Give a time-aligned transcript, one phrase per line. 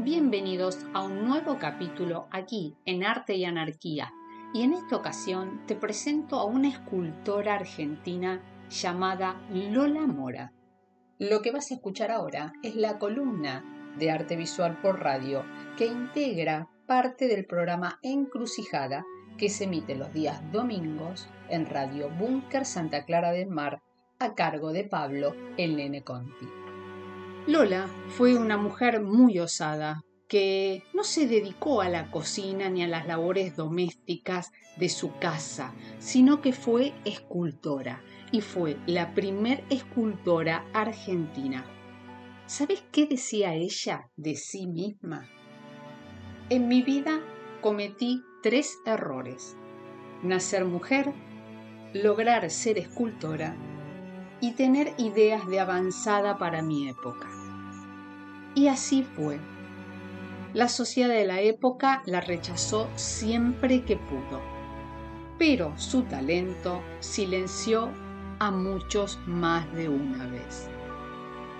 [0.00, 4.12] Bienvenidos a un nuevo capítulo aquí en Arte y Anarquía.
[4.52, 10.52] Y en esta ocasión te presento a una escultora argentina llamada Lola Mora.
[11.20, 15.44] Lo que vas a escuchar ahora es la columna de arte visual por radio
[15.78, 19.04] que integra parte del programa Encrucijada
[19.38, 23.80] que se emite los días domingos en Radio Búnker Santa Clara del Mar
[24.18, 26.63] a cargo de Pablo El Nene Conti.
[27.46, 32.88] Lola fue una mujer muy osada, que no se dedicó a la cocina ni a
[32.88, 38.02] las labores domésticas de su casa, sino que fue escultora
[38.32, 41.66] y fue la primer escultora argentina.
[42.46, 45.28] ¿Sabes qué decía ella de sí misma?
[46.48, 47.20] En mi vida
[47.60, 49.54] cometí tres errores.
[50.22, 51.12] Nacer mujer,
[51.92, 53.54] lograr ser escultora
[54.44, 57.26] y tener ideas de avanzada para mi época.
[58.54, 59.40] Y así fue.
[60.52, 64.42] La sociedad de la época la rechazó siempre que pudo,
[65.38, 67.88] pero su talento silenció
[68.38, 70.68] a muchos más de una vez.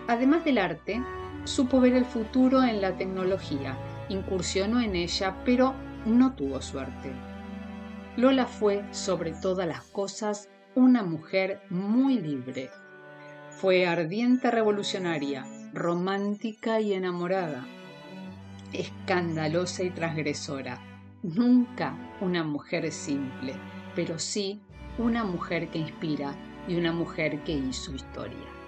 [0.06, 1.02] Además del arte,
[1.44, 3.78] supo ver el futuro en la tecnología,
[4.10, 5.72] incursionó en ella, pero
[6.04, 7.12] no tuvo suerte.
[8.18, 12.70] Lola fue, sobre todas las cosas, una mujer muy libre.
[13.50, 17.64] Fue ardiente revolucionaria, romántica y enamorada,
[18.72, 20.80] escandalosa y transgresora.
[21.22, 23.54] Nunca una mujer simple,
[23.94, 24.60] pero sí
[24.98, 26.34] una mujer que inspira
[26.66, 28.63] y una mujer que hizo historia.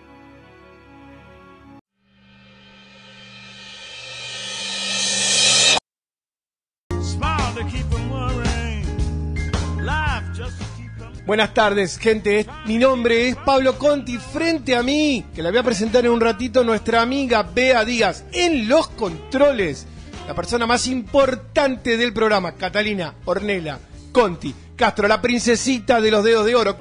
[11.26, 12.46] Buenas tardes, gente.
[12.66, 14.16] Mi nombre es Pablo Conti.
[14.16, 18.24] Frente a mí, que la voy a presentar en un ratito, nuestra amiga Bea Díaz.
[18.30, 19.88] En los controles,
[20.28, 23.80] la persona más importante del programa, Catalina Ornella
[24.12, 26.76] Conti Castro, la princesita de los dedos de oro.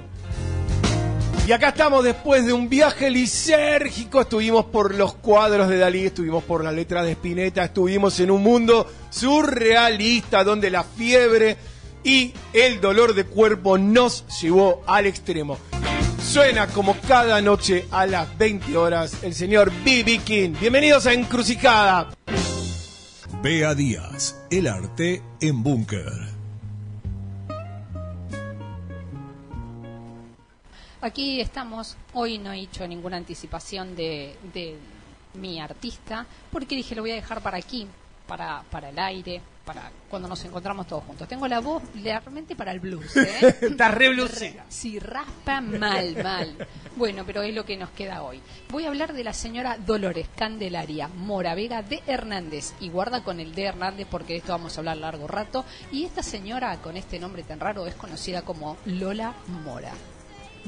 [1.48, 4.22] Y acá estamos después de un viaje lisérgico.
[4.22, 8.44] Estuvimos por los cuadros de Dalí, estuvimos por la letra de Spinetta, estuvimos en un
[8.44, 11.58] mundo surrealista donde la fiebre
[12.06, 15.58] y el dolor de cuerpo nos llevó al extremo.
[16.22, 20.20] Suena como cada noche a las 20 horas el señor B.B.
[20.20, 20.54] King.
[20.60, 22.12] Bienvenidos a Encrucijada.
[23.42, 26.36] Bea Díaz, el arte en búnker.
[31.02, 34.76] Aquí estamos, hoy no he hecho ninguna anticipación de, de
[35.34, 37.88] mi artista, porque dije lo voy a dejar para aquí,
[38.28, 41.28] para, para el aire, para cuando nos encontramos todos juntos.
[41.28, 43.18] Tengo la voz realmente para el blues.
[43.18, 43.58] ¿eh?
[43.62, 44.66] Está re bluesera.
[44.70, 46.68] Sí, raspa mal, mal.
[46.96, 48.40] Bueno, pero es lo que nos queda hoy.
[48.70, 52.74] Voy a hablar de la señora Dolores Candelaria Mora Vega de Hernández.
[52.80, 55.66] Y guarda con el de Hernández porque de esto vamos a hablar largo rato.
[55.92, 59.34] Y esta señora con este nombre tan raro es conocida como Lola
[59.66, 59.92] Mora.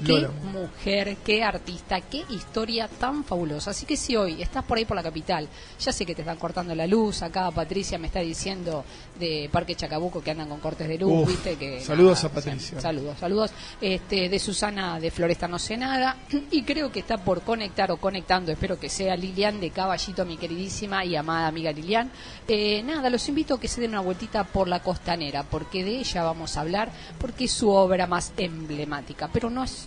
[0.05, 3.71] Qué mujer, qué artista, qué historia tan fabulosa.
[3.71, 5.47] Así que si hoy estás por ahí por la capital,
[5.79, 8.85] ya sé que te están cortando la luz, acá Patricia me está diciendo
[9.19, 12.79] de Parque Chacabuco que andan con cortes de luz, viste que saludos a Patricia.
[12.79, 13.51] saludos, saludos.
[13.81, 16.17] Este de Susana de Floresta no sé nada
[16.51, 20.37] y creo que está por conectar o conectando, espero que sea Lilian de Caballito, mi
[20.37, 22.11] queridísima y amada amiga Lilian.
[22.47, 25.97] Eh, nada, los invito a que se den una vueltita por la costanera, porque de
[25.99, 29.86] ella vamos a hablar, porque es su obra más emblemática, pero no es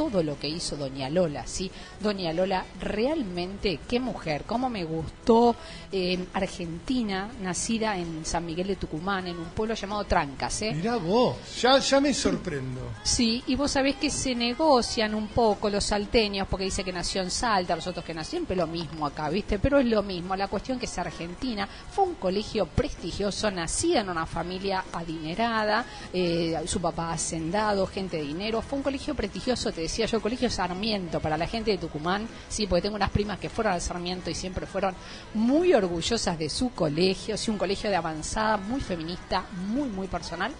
[0.00, 1.70] todo lo que hizo Doña Lola, ¿sí?
[2.00, 5.54] Doña Lola, realmente, qué mujer, cómo me gustó,
[5.92, 10.72] en Argentina, nacida en San Miguel de Tucumán, en un pueblo llamado Trancas, ¿eh?
[10.72, 12.80] Mirá vos, ya, ya me sorprendo.
[13.02, 17.20] Sí, y vos sabés que se negocian un poco los salteños, porque dice que nació
[17.20, 19.58] en Salta, los otros que nacieron, siempre lo mismo acá, ¿viste?
[19.58, 24.08] Pero es lo mismo, la cuestión que es Argentina, fue un colegio prestigioso, nacida en
[24.08, 29.82] una familia adinerada, eh, su papá hacendado, gente de dinero, fue un colegio prestigioso, te
[29.90, 33.48] decía yo, Colegio Sarmiento, para la gente de Tucumán, sí, porque tengo unas primas que
[33.48, 34.94] fueron al Sarmiento y siempre fueron
[35.34, 40.52] muy orgullosas de su colegio, sí, un colegio de avanzada, muy feminista, muy, muy personal.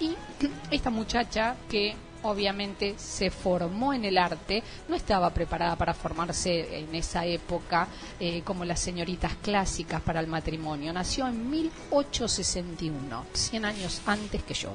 [0.00, 0.16] Y
[0.70, 6.94] esta muchacha que obviamente se formó en el arte, no estaba preparada para formarse en
[6.94, 7.86] esa época
[8.18, 10.90] eh, como las señoritas clásicas para el matrimonio.
[10.90, 14.74] Nació en 1861, 100 años antes que yo.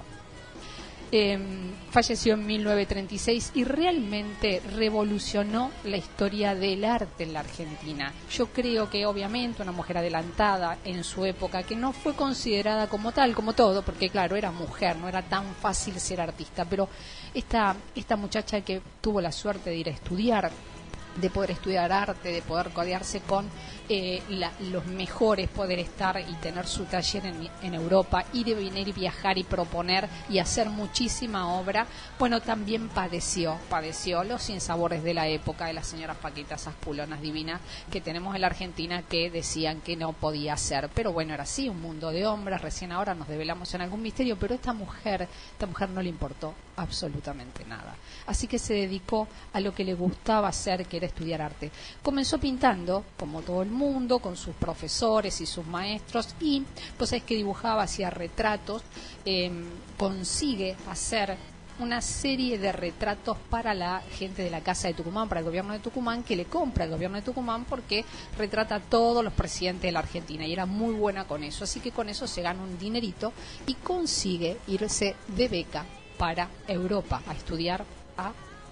[1.18, 8.12] Em, falleció en 1936 y realmente revolucionó la historia del arte en la Argentina.
[8.30, 13.14] Yo creo que obviamente una mujer adelantada en su época, que no fue considerada como
[13.14, 16.90] tal, como todo, porque claro, era mujer, no era tan fácil ser artista, pero
[17.34, 20.52] esta, esta muchacha que tuvo la suerte de ir a estudiar
[21.16, 23.50] de poder estudiar arte, de poder codearse con
[23.90, 24.22] eh,
[24.72, 28.92] los mejores, poder estar y tener su taller en, en, Europa y de venir y
[28.92, 31.86] viajar y proponer y hacer muchísima obra,
[32.18, 37.22] bueno, también padeció, padeció los sinsabores de la época de las señoras Paquitas, esas pulonas
[37.22, 37.62] divinas
[37.92, 40.90] que tenemos en la Argentina que decían que no podía ser.
[40.94, 44.38] Pero bueno, era así, un mundo de hombres, recién ahora nos develamos en algún misterio,
[44.38, 47.96] pero esta mujer, esta mujer no le importó absolutamente nada.
[48.28, 51.72] Así que se dedicó a lo que le gustaba hacer, que era estudiar arte.
[52.02, 53.70] Comenzó pintando, como todo el
[54.22, 56.64] con sus profesores y sus maestros, y
[56.98, 58.82] pues es que dibujaba, hacía retratos,
[59.26, 59.66] em,
[59.98, 61.38] consigue hacer
[61.80, 65.74] una serie de retratos para la gente de la Casa de Tucumán, para el gobierno
[65.74, 68.06] de Tucumán, que le compra el gobierno de Tucumán porque
[68.38, 71.66] retrata a todos los presidentes de la Argentina y era muy buena con eso.
[71.66, 73.34] Así que con eso se gana un dinerito
[73.68, 75.86] y consigue irse de beca
[76.18, 77.84] para Europa, a estudiar
[78.18, 78.32] a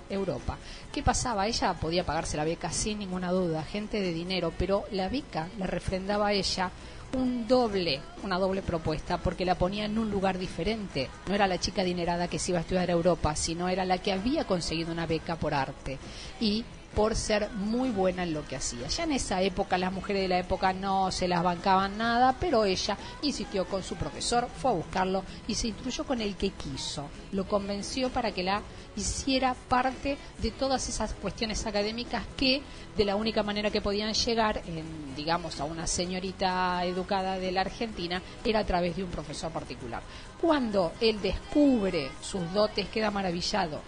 [0.10, 0.58] Europa.
[0.92, 1.48] ¿Qué pasaba?
[1.48, 5.68] Ella podía pagarse la beca sin ninguna duda, gente de dinero, pero la beca le
[5.68, 6.72] refrendaba a ella
[7.18, 11.10] un doble, una doble propuesta, porque la ponía en un lugar diferente.
[11.28, 14.00] No era la chica adinerada que se iba a estudiar a Europa, sino era la
[14.00, 16.00] que había conseguido una beca por arte.
[16.40, 16.66] Y
[16.96, 18.88] por ser muy buena en lo que hacía.
[18.88, 22.66] Ya en esa época las mujeres de la época no se las bancaban nada, pero
[22.66, 27.10] ella insistió con su profesor, fue a buscarlo y se instruyó con el que quiso.
[27.32, 28.62] Lo convenció para que la
[28.96, 32.62] hiciera parte de todas esas cuestiones académicas que
[32.96, 37.62] de la única manera que podían llegar, en, digamos, a una señorita educada de la
[37.62, 40.04] Argentina era a través de un profesor particular.
[40.40, 43.82] Cuando él descubre sus dotes, queda maravillado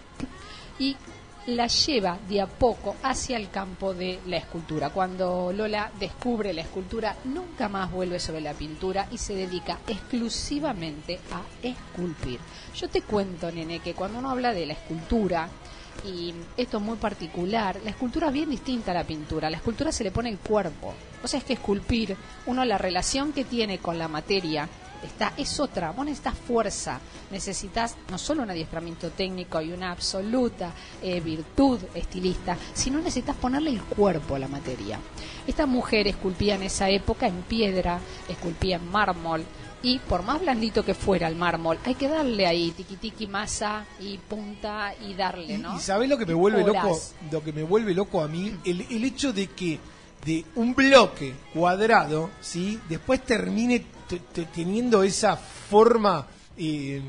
[0.78, 0.96] y
[1.46, 4.90] la lleva de a poco hacia el campo de la escultura.
[4.90, 11.20] Cuando Lola descubre la escultura, nunca más vuelve sobre la pintura y se dedica exclusivamente
[11.32, 12.40] a esculpir.
[12.74, 15.48] Yo te cuento, nene, que cuando uno habla de la escultura,
[16.04, 19.48] y esto es muy particular, la escultura es bien distinta a la pintura.
[19.48, 20.94] La escultura se le pone el cuerpo.
[21.22, 22.16] O sea, es que esculpir,
[22.46, 24.68] uno la relación que tiene con la materia
[25.02, 25.92] está, es otra.
[25.92, 27.00] Vos necesitas fuerza,
[27.30, 30.72] necesitas no solo un adiestramiento técnico y una absoluta
[31.02, 34.98] eh, virtud estilista, sino necesitas ponerle el cuerpo a la materia.
[35.46, 39.44] Esta mujer esculpía en esa época en piedra, esculpía en mármol,
[39.82, 43.84] y por más blandito que fuera el mármol, hay que darle ahí tiqui tiqui masa
[44.00, 45.76] y punta y darle, ¿no?
[45.76, 46.98] Y, sabes lo que me vuelve loco,
[47.30, 49.78] lo que me vuelve loco a mí, el, el hecho de que
[50.24, 52.80] de un bloque cuadrado, ¿sí?
[52.88, 53.84] Después termine
[54.54, 56.26] teniendo esa forma
[56.56, 57.02] eh,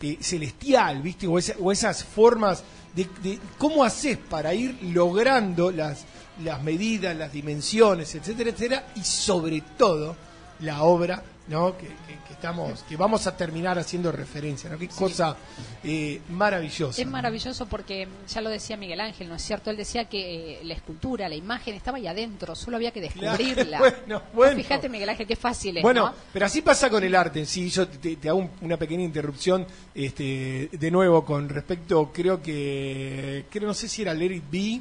[0.00, 1.26] eh, celestial, ¿viste?
[1.26, 2.62] O, esas formas
[2.94, 6.04] de, de, cómo haces para ir logrando las,
[6.42, 10.16] las medidas, las dimensiones, etcétera, etcétera, y sobre todo
[10.60, 11.76] la obra ¿no?
[11.76, 11.88] Que,
[12.30, 14.78] estamos, que vamos a terminar haciendo referencia, ¿no?
[14.78, 15.36] Qué cosa
[15.82, 17.00] eh, maravillosa.
[17.00, 19.70] Es maravilloso porque ya lo decía Miguel Ángel, ¿no es cierto?
[19.70, 23.78] Él decía que eh, la escultura, la imagen estaba ahí adentro, solo había que descubrirla.
[24.06, 24.56] bueno, bueno.
[24.56, 25.82] Fíjate, Miguel Ángel, qué fácil es.
[25.82, 27.68] Bueno, pero así pasa con el arte en sí.
[27.68, 33.74] Yo te, hago una pequeña interrupción, este, de nuevo, con respecto, creo que, creo, no
[33.74, 34.80] sé si era Let It Be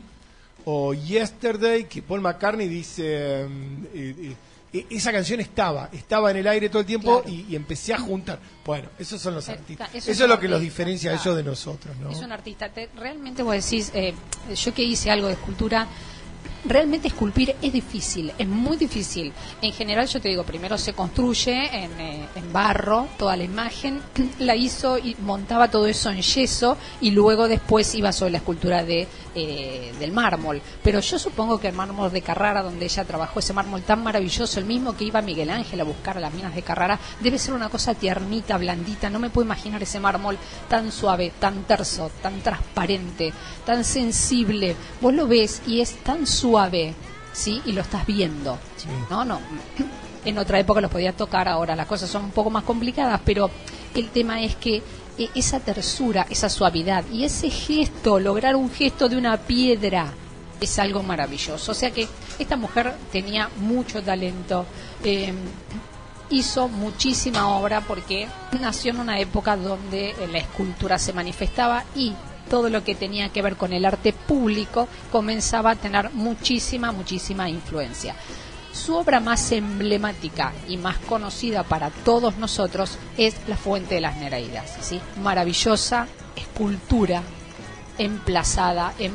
[0.66, 3.46] o Yesterday, que Paul McCartney dice.
[3.48, 7.94] Mm, eh, e, esa canción estaba, estaba en el aire todo el tiempo y, empecé
[7.94, 8.40] a juntar.
[8.66, 9.94] Bueno, esos son los artistas.
[9.94, 12.10] Eso, es, lo que los diferencia a ellos de nosotros, ¿no?
[12.10, 12.72] Es un artista.
[12.96, 14.14] realmente vos decís, eh,
[14.56, 15.88] yo que hice algo de escultura,
[16.66, 19.32] realmente esculpir es difícil, es muy difícil.
[19.62, 24.02] En general, yo te digo, primero se construye en, eh, en, barro toda la imagen,
[24.40, 28.84] la hizo y montaba todo eso en yeso y luego después iba sobre la escultura
[28.84, 30.62] de, eh, del mármol.
[30.84, 34.60] Pero yo supongo que el mármol de Carrara, donde ella trabajó, ese mármol tan maravilloso,
[34.60, 37.54] el mismo que iba Miguel Ángel a buscar a las minas de Carrara, debe ser
[37.54, 39.10] una cosa tiernita, blandita.
[39.10, 40.38] No me puedo imaginar ese mármol
[40.70, 43.34] tan suave, tan terso, tan transparente,
[43.66, 44.76] tan sensible.
[45.02, 46.94] Vos lo ves y es tan suave
[47.34, 47.62] ¿sí?
[47.66, 48.58] Y lo estás viendo.
[49.10, 49.40] No, no.
[50.24, 53.50] En otra época los podías tocar, ahora las cosas son un poco más complicadas, pero
[53.94, 54.82] el tema es que
[55.36, 60.14] esa tersura, esa suavidad y ese gesto, lograr un gesto de una piedra,
[60.60, 61.72] es algo maravilloso.
[61.72, 62.08] O sea que
[62.40, 64.66] esta mujer tenía mucho talento,
[65.04, 65.36] em,
[66.30, 68.28] hizo muchísima obra porque
[68.60, 72.14] nació en una época donde la escultura se manifestaba y
[72.50, 77.50] todo lo que tenía que ver con el arte público comenzaba a tener muchísima, muchísima
[77.50, 78.16] influencia.
[78.74, 84.18] Su obra más emblemática y más conocida para todos nosotros es La Fuente de las
[84.18, 85.00] Nereidas, ¿sí?
[85.22, 87.22] maravillosa escultura
[87.98, 89.14] emplazada en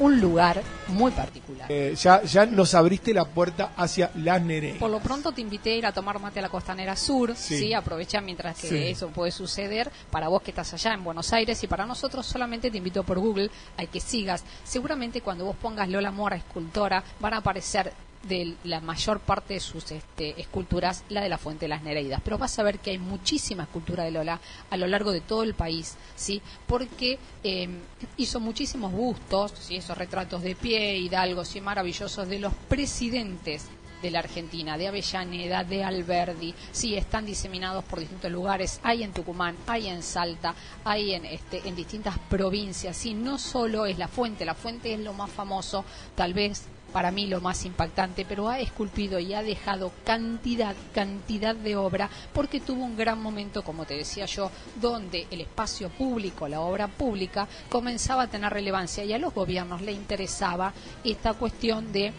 [0.00, 1.66] un lugar muy particular.
[1.70, 4.78] Eh, ya, ya nos abriste la puerta hacia las Nereidas.
[4.78, 7.58] Por lo pronto te invité a ir a tomar mate a la Costanera Sur, Sí.
[7.58, 8.76] sí, aprovecha mientras que Sí.
[8.86, 12.70] eso puede suceder para vos que estás allá en Buenos Aires y para nosotros solamente
[12.70, 14.44] te invito por Google a que sigas.
[14.64, 17.92] Seguramente cuando vos pongas Lola Mora escultora van a aparecer
[18.28, 22.20] de la mayor parte de sus este, esculturas la de la Fuente de las Nereidas,
[22.22, 25.42] pero vas a ver que hay muchísima escultura de Lola a lo largo de todo
[25.42, 26.42] el país, ¿sí?
[26.66, 27.68] Porque eh,
[28.16, 29.76] hizo muchísimos bustos, ¿sí?
[29.76, 33.66] Esos retratos de pie, hidalgos y maravillosos de los presidentes
[34.02, 39.12] de la Argentina, de Avellaneda, de Alberdi, sí, están diseminados por distintos lugares, hay en
[39.12, 40.54] Tucumán, hay en Salta,
[40.84, 45.00] hay en, este, en distintas provincias, sí, no solo es la fuente, la fuente es
[45.00, 49.42] lo más famoso, tal vez para mí lo más impactante, pero ha esculpido y ha
[49.42, 55.26] dejado cantidad, cantidad de obra, porque tuvo un gran momento, como te decía yo, donde
[55.30, 59.92] el espacio público, la obra pública, comenzaba a tener relevancia y a los gobiernos le
[59.92, 60.72] interesaba
[61.04, 62.12] esta cuestión de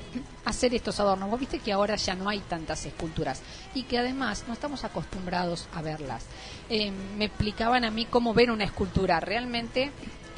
[0.46, 1.30] hacer estos adornos.
[1.30, 3.42] Vos viste que ahora ya no hay tantas esculturas
[3.74, 6.26] y que además no estamos acostumbrados a verlas.
[6.70, 9.20] Eh, me explicaban a mí cómo ver una escultura.
[9.20, 9.92] Realmente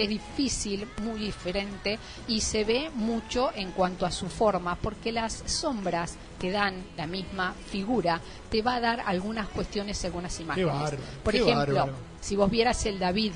[0.04, 5.44] es difícil, muy diferente y se ve mucho en cuanto a su forma, porque las
[5.46, 10.72] sombras que dan la misma figura te va a dar algunas cuestiones, algunas imágenes.
[10.74, 11.94] bárbaro, Por qué ejemplo, bárbaro.
[12.20, 13.34] si vos vieras el David,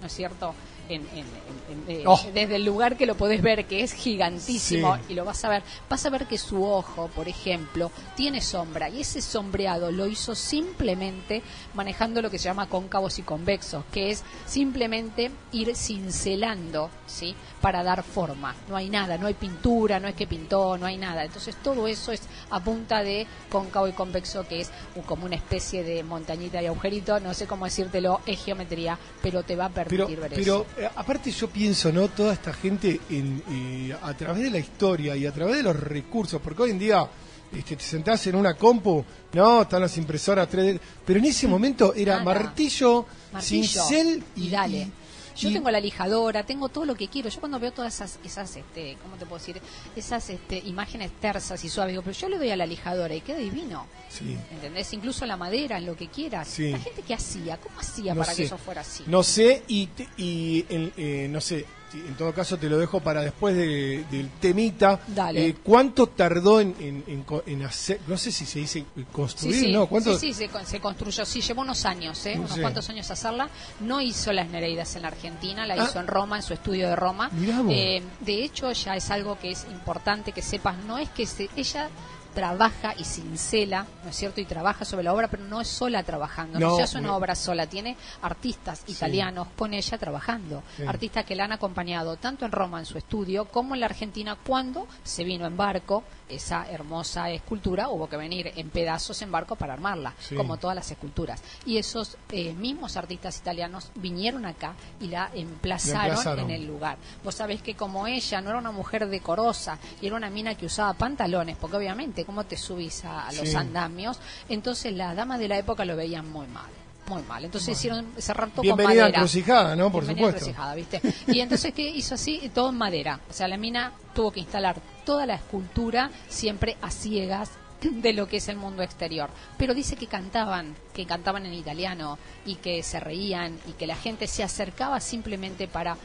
[0.00, 0.54] ¿no es cierto?
[0.88, 2.20] En, en- en- en- Oh.
[2.34, 5.02] Desde el lugar que lo podés ver, que es gigantísimo, Sí.
[5.10, 8.88] y lo vas a ver, vas a ver que su ojo, por ejemplo, tiene sombra,
[8.88, 11.42] y ese sombreado lo hizo simplemente
[11.74, 17.34] manejando lo que se llama cóncavos y convexos, que es simplemente ir cincelando, ¿sí?
[17.60, 18.54] Para dar forma.
[18.68, 21.24] No hay nada, no hay pintura, no es que pintó, no hay nada.
[21.24, 24.70] Entonces todo eso es a punta de cóncavo y convexo, que es
[25.06, 29.56] como una especie de montañita y agujerito, no sé cómo decírtelo, es geometría, pero te
[29.56, 30.66] va a Pero, permitir ver pero eso.
[30.78, 32.08] Eh, aparte yo pienso, ¿no?
[32.08, 35.78] Toda esta gente en, eh, a través de la historia y a través de los
[35.78, 37.08] recursos, porque hoy en día
[37.52, 41.94] este, te sentás en una compu, no, están las impresoras 3D, pero en ese momento
[41.94, 42.24] era Nada.
[42.24, 44.78] martillo, Martillo, cincel y dale.
[44.78, 44.92] y-
[45.36, 47.28] Yo y- tengo la lijadora, tengo todo lo que quiero.
[47.28, 49.60] Yo cuando veo todas esas, esas este, ¿cómo te puedo decir?
[49.96, 53.20] Esas este, imágenes tersas y suaves, digo, pero yo le doy a la lijadora y
[53.20, 53.86] queda divino.
[54.08, 54.36] Sí.
[54.52, 54.92] ¿Entendés?
[54.92, 56.46] Incluso la madera, en lo que quieras.
[56.48, 56.70] Sí.
[56.70, 58.42] La gente que hacía, ¿cómo hacía No para sé.
[58.42, 59.02] que eso fuera así?
[59.06, 61.66] No sé, y, te- y en, eh, no sé,
[62.00, 65.00] en todo caso te lo dejo para después de- del temita.
[65.08, 65.46] Dale.
[65.48, 69.54] Eh, ¿Cuánto tardó en, en- en hacer, no sé si se dice eh, Sí, construir,
[69.56, 69.86] sí, ¿no?
[69.86, 70.18] ¿Cuánto?
[70.18, 71.24] sí, sí, se, se construyó.
[71.24, 72.34] Sí, llevó unos años, ¿eh?
[72.36, 72.60] No unos sé.
[72.60, 73.48] cuantos años hacerla.
[73.80, 75.84] No hizo las Nereidas en la Argentina, la Ah.
[75.88, 77.30] hizo en Roma, en su estudio de Roma.
[77.70, 80.76] Eh, de hecho, ya es algo que es importante que sepas.
[80.86, 81.88] No es que se, ella
[82.34, 84.40] trabaja y cincela, ¿no es cierto?
[84.40, 86.58] Y trabaja sobre la obra, pero no es sola trabajando.
[86.58, 87.16] No, No, es una no.
[87.16, 87.66] obra sola.
[87.66, 90.62] Tiene artistas italianos con ella trabajando.
[90.76, 90.82] Sí.
[90.86, 94.36] Artistas que la han acompañado tanto en Roma, en su estudio, como en la Argentina,
[94.46, 99.56] cuando se vino en barco esa hermosa escultura, hubo que venir en pedazos en barco
[99.56, 100.34] para armarla, Sí.
[100.34, 101.42] como todas las esculturas.
[101.66, 106.44] Y esos eh, mismos artistas italianos vinieron acá y la emplazaron, La emplazaron.
[106.46, 106.96] en el lugar.
[107.22, 110.64] Vos sabés que como ella no era una mujer decorosa y era una mina que
[110.66, 113.56] usaba pantalones, porque obviamente, ¿cómo te subís a, a los Sí.
[113.56, 114.18] andamios?
[114.48, 116.70] Entonces las damas de la época lo veían muy mal.
[117.06, 117.44] Muy mal.
[117.44, 119.18] Entonces hicieron cerrar todo con Bienvenida madera.
[119.18, 119.92] encrucijada, ¿no?
[119.92, 120.50] Por Bienvenida supuesto.
[120.50, 121.02] encrucijada, ¿viste?
[121.26, 122.50] Y entonces, ¿qué hizo así?
[122.54, 123.20] Todo en madera.
[123.28, 127.50] O sea, la mina tuvo que instalar toda la escultura siempre a ciegas
[127.82, 129.28] de lo que es el mundo exterior.
[129.58, 132.16] Pero dice que cantaban, que cantaban en italiano
[132.46, 135.98] y que se reían y que la gente se acercaba simplemente para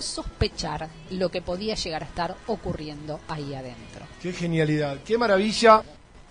[0.00, 4.06] sospechar lo que podía llegar a estar ocurriendo ahí adentro.
[4.22, 5.82] Qué genialidad, qué maravilla.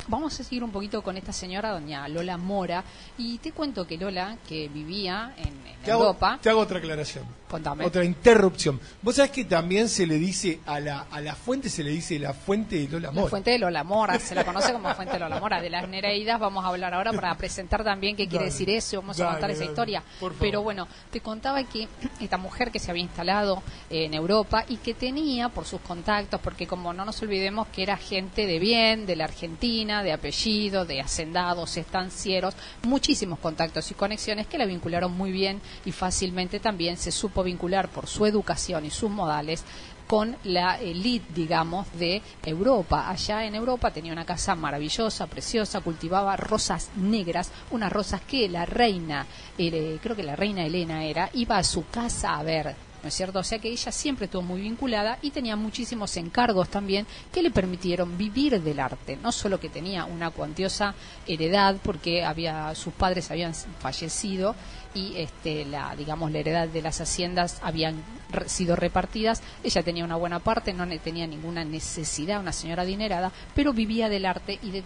[0.08, 2.84] Vamos a seguir un poquito con esta señora, doña Lola Mora,
[3.18, 6.78] y te cuento que Lola, que vivía en, en Te hago, Europa, te hago otra
[6.80, 7.26] aclaración.
[7.50, 7.86] contame.
[7.86, 8.80] Otra interrupción.
[9.02, 12.18] Vos sabés que también se le dice a la, a la fuente, se le dice
[12.20, 13.30] la fuente de Lola La Mora.
[13.30, 15.62] fuente de Lola Mora, se la conoce como fuente de Lola Mora.
[15.62, 19.02] De las Nereidas vamos a hablar ahora para presentar también qué quiere Dale, decir eso
[19.02, 20.02] vamos a dale, contar esa historia.
[20.20, 20.38] por favor.
[20.40, 21.88] Pero bueno, te contaba que
[22.22, 26.66] esta mujer que se había instalado en Europa y que tenía por sus contactos, porque
[26.66, 31.02] como no nos olvidemos que era gente de bien, de la Argentina, de apellido, de
[31.02, 37.12] hacendados, estancieros, muchísimos contactos y conexiones que la vincularon muy bien y fácilmente también se
[37.12, 39.64] supo vincular por su educación y sus modales
[40.08, 43.10] con la elite, digamos, de Europa.
[43.10, 48.66] Allá en Europa tenía una casa maravillosa, preciosa, cultivaba rosas negras, unas rosas que la
[48.66, 49.28] reina,
[49.58, 52.87] eh, creo que la reina Elena era, iba a su casa a ver.
[53.02, 53.40] ¿No es cierto?
[53.40, 57.52] O sea que ella siempre estuvo muy vinculada y tenía muchísimos encargos también que le
[57.52, 59.18] permitieron vivir del arte.
[59.18, 60.96] No solo que tenía una cuantiosa
[61.28, 64.56] heredad porque había sus padres habían fallecido
[64.94, 68.02] y este la digamos la heredad de las haciendas habían
[68.48, 69.42] sido repartidas.
[69.64, 74.26] Ella tenía una buena parte, no tenía ninguna necesidad, una señora adinerada, pero vivía del
[74.26, 74.84] arte y de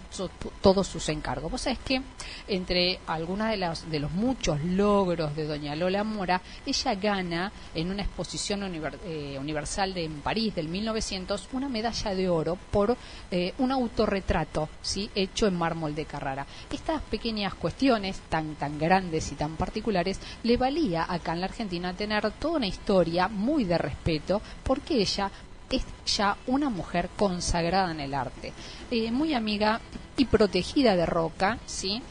[0.60, 1.50] todos sus encargos.
[1.50, 2.02] Vos sabés que
[2.48, 7.90] entre algunos de los, de los muchos logros de doña Lola Mora, ella gana en
[7.90, 8.62] una exposición
[9.04, 12.96] eh, universal de, en París del 1900 una medalla de oro por
[13.30, 15.10] eh, un autorretrato ¿sí?
[15.14, 16.46] hecho en mármol de Carrara.
[16.70, 21.94] Estas pequeñas cuestiones tan, tan grandes y tan particulares le valía acá en la Argentina
[21.94, 25.30] tener toda una historia muy de respeto porque ella
[25.70, 28.52] es ya una mujer consagrada en el arte,
[28.90, 29.80] eh, muy amiga
[30.18, 32.02] y protegida de Roca, ¿sí?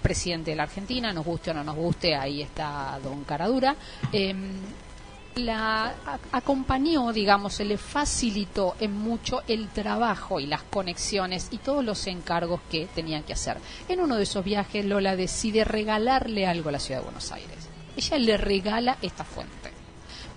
[0.00, 3.74] Presidente de la Argentina, nos guste o no nos guste, ahí está don Caradura.
[4.12, 4.52] Em,
[5.36, 5.94] la
[6.32, 12.06] acompañó, digamos, se le facilitó en mucho el trabajo y las conexiones y todos los
[12.06, 13.58] encargos que tenían que hacer.
[13.88, 17.68] En uno de esos viajes, Lola decide regalarle algo a la ciudad de Buenos Aires.
[17.96, 19.72] Ella le regala esta fuente.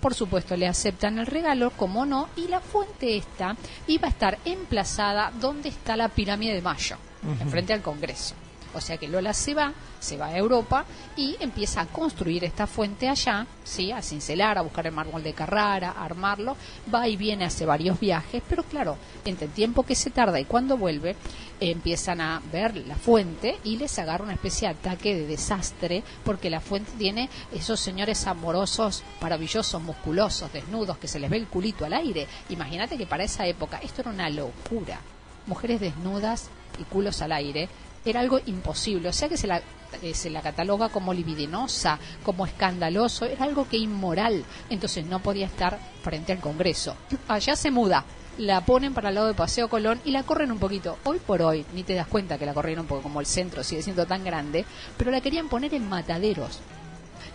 [0.01, 3.55] Por supuesto, le aceptan el regalo, como no, y la fuente esta
[3.87, 6.97] iba a estar emplazada donde está la pirámide de Mayo,
[7.41, 8.35] enfrente al Congreso.
[8.73, 12.67] O sea que Lola se va, se va a Europa y empieza a construir esta
[12.67, 13.91] fuente allá, ¿sí?
[13.91, 16.55] a cincelar, a buscar el mármol de Carrara, a armarlo,
[16.93, 20.45] va y viene, hace varios viajes, pero claro, entre el tiempo que se tarda y
[20.45, 21.15] cuando vuelve,
[21.59, 26.49] empiezan a ver la fuente y les agarra una especie de ataque de desastre, porque
[26.49, 31.85] la fuente tiene esos señores amorosos, maravillosos, musculosos, desnudos, que se les ve el culito
[31.85, 32.27] al aire.
[32.49, 34.99] Imagínate que para esa época esto era una locura.
[35.47, 37.69] Mujeres desnudas y culos al aire
[38.11, 39.09] era algo imposible.
[39.09, 39.61] O sea que se la,
[40.01, 44.43] eh, se la cataloga como libidinosa, como escandaloso, era algo que inmoral.
[44.69, 46.95] Entonces no podía estar frente al Congreso.
[47.27, 48.05] Allá se muda.
[48.37, 50.99] La ponen para el lado de Paseo Colón y la corren un poquito.
[51.05, 53.81] Hoy por hoy, ni te das cuenta que la corrieron porque como el centro sigue
[53.81, 54.63] siendo tan grande,
[54.95, 56.59] pero la querían poner en mataderos.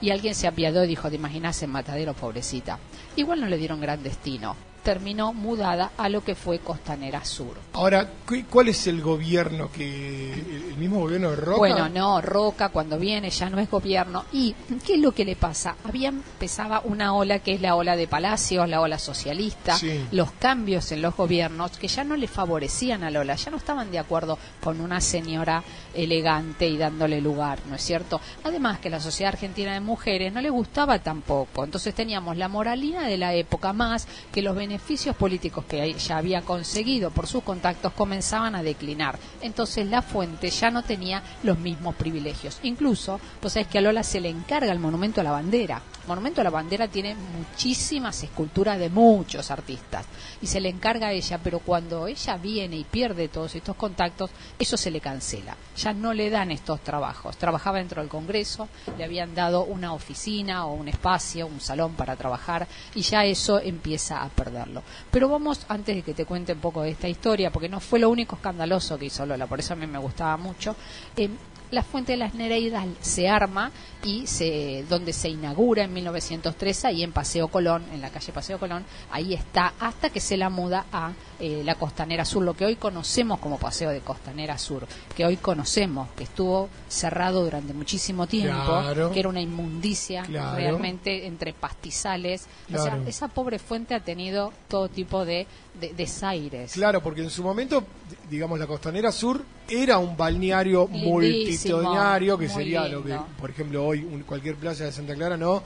[0.01, 2.79] Y alguien se apiadó y dijo, te imaginas en mataderos, pobrecita.
[3.17, 7.57] Igual no le dieron gran destino terminó mudada a lo que fue Costanera Sur.
[7.73, 8.09] Ahora,
[8.51, 11.59] ¿cuál es el gobierno que el mismo gobierno de Roca?
[11.59, 14.25] Bueno, no, Roca cuando viene ya no es gobierno.
[14.33, 15.77] ¿Y qué es lo que le pasa?
[15.85, 19.79] Había empezaba una ola que es la ola de Palacios, la ola socialista,
[20.11, 23.91] los cambios en los gobiernos que ya no le favorecían a Lola, ya no estaban
[23.91, 25.63] de acuerdo con una señora
[25.95, 28.21] elegante y dándole lugar, ¿no es cierto?
[28.45, 33.07] Además que la sociedad argentina de mujeres no le gustaba tampoco, entonces teníamos la moralina
[33.07, 34.72] de la época más que los beneficios
[35.17, 39.19] políticos que ya había conseguido por sus contactos comenzaban a declinar.
[39.41, 42.59] Entonces la fuente ya no tenía los mismos privilegios.
[42.63, 45.83] Incluso, pues es que a Lola se le encarga el monumento a la bandera.
[46.07, 50.05] Monumento a la Bandera tiene muchísimas esculturas de muchos artistas
[50.41, 54.31] y se le encarga a ella, pero cuando ella viene y pierde todos estos contactos,
[54.59, 55.57] eso se le cancela.
[55.77, 57.37] Ya no le dan estos trabajos.
[57.37, 62.17] Trabajaba dentro del Congreso, le habían dado una oficina o un espacio, un salón para
[62.17, 64.83] trabajar y ya eso empieza a perderlo.
[65.11, 68.01] Pero vamos, antes de que te cuente un poco de esta historia, porque no fue
[68.01, 70.75] lo único escandaloso que hizo Lola, por eso a mí me gustaba mucho,
[71.17, 71.31] eh,
[71.73, 73.73] la Fuente de las Nereidas se arma
[74.05, 78.59] y se, donde se inaugura en 1903, ahí en Paseo Colón, en la calle Paseo
[78.59, 82.67] Colón, ahí está hasta que se la muda a eh, la Costanera Sur, lo que
[82.67, 88.27] hoy conocemos como Paseo de Costanera Sur, que hoy conocemos, que estuvo cerrado durante muchísimo
[88.27, 88.83] tiempo,
[89.13, 92.47] que era una inmundicia realmente entre pastizales.
[92.73, 96.73] O sea, esa pobre fuente ha tenido todo tipo de, desaires.
[96.73, 97.85] Claro, porque en su momento,
[98.31, 104.01] digamos, la Costanera Sur era un balneario multitudinario, que sería lo que, por ejemplo, hoy
[104.27, 105.63] cualquier playa de Santa Clara, no,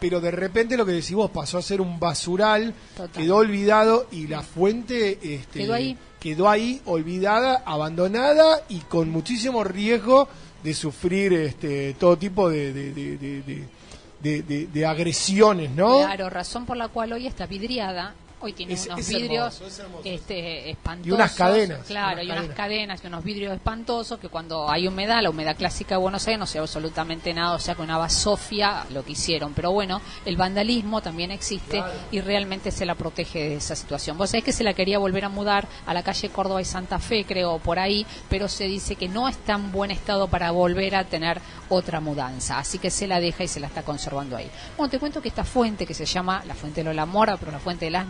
[0.00, 2.74] pero de repente lo que decís vos pasó a ser un basural,
[3.12, 5.98] quedó olvidado y la fuente este, quedó ahí.
[6.20, 10.28] quedó ahí olvidada, abandonada y con muchísimo riesgo
[10.62, 15.98] de sufrir este, todo tipo de, de, de, agresiones, ¿no?
[15.98, 19.62] Claro, razón por la cual hoy está vidriada Hoy tiene unos vidrios
[20.04, 21.08] este, espantosos.
[21.08, 21.86] Y unas cadenas.
[21.86, 25.96] Claro, y unas cadenas y unos vidrios espantosos que cuando hay humedad, la humedad clásica
[25.96, 29.12] de Buenos Aires no se ve absolutamente nada, o sea, con una basofia lo que
[29.12, 29.54] hicieron.
[29.54, 34.16] Pero bueno, el vandalismo también existe y realmente se la protege de esa situación.
[34.16, 37.00] Vos sabés que se la quería volver a mudar a la calle Córdoba y Santa
[37.00, 40.94] Fe, creo, por ahí, pero se dice que no está en buen estado para volver
[40.94, 42.58] a tener otra mudanza.
[42.58, 44.50] Así que se la deja y se la está conservando ahí.
[44.76, 47.52] Bueno, te cuento que esta fuente, que se llama la fuente de Lola Mora, pero
[47.52, 48.06] la fuente de las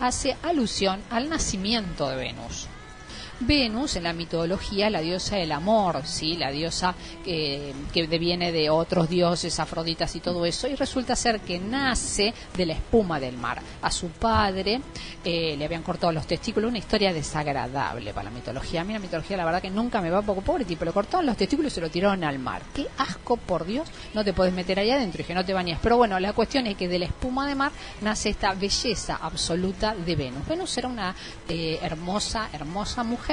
[0.00, 2.68] hace alusión al nacimiento de Venus.
[3.40, 6.94] Venus en la mitología la diosa del amor, sí, la diosa
[7.24, 12.32] que, que deviene de otros dioses, afroditas y todo eso, y resulta ser que nace
[12.56, 13.60] de la espuma del mar.
[13.82, 14.80] A su padre
[15.24, 18.82] eh, le habían cortado los testículos, una historia desagradable para la mitología.
[18.82, 21.26] A mí la mitología la verdad que nunca me va poco pobre tipo, le cortaron
[21.26, 22.62] los testículos y se lo tiraron al mar.
[22.72, 25.78] Qué asco, por Dios, no te puedes meter ahí adentro y que no te bañes.
[25.82, 29.94] Pero bueno, la cuestión es que de la espuma de mar nace esta belleza absoluta
[29.94, 30.46] de Venus.
[30.46, 31.14] Venus era una
[31.48, 33.23] eh, hermosa, hermosa mujer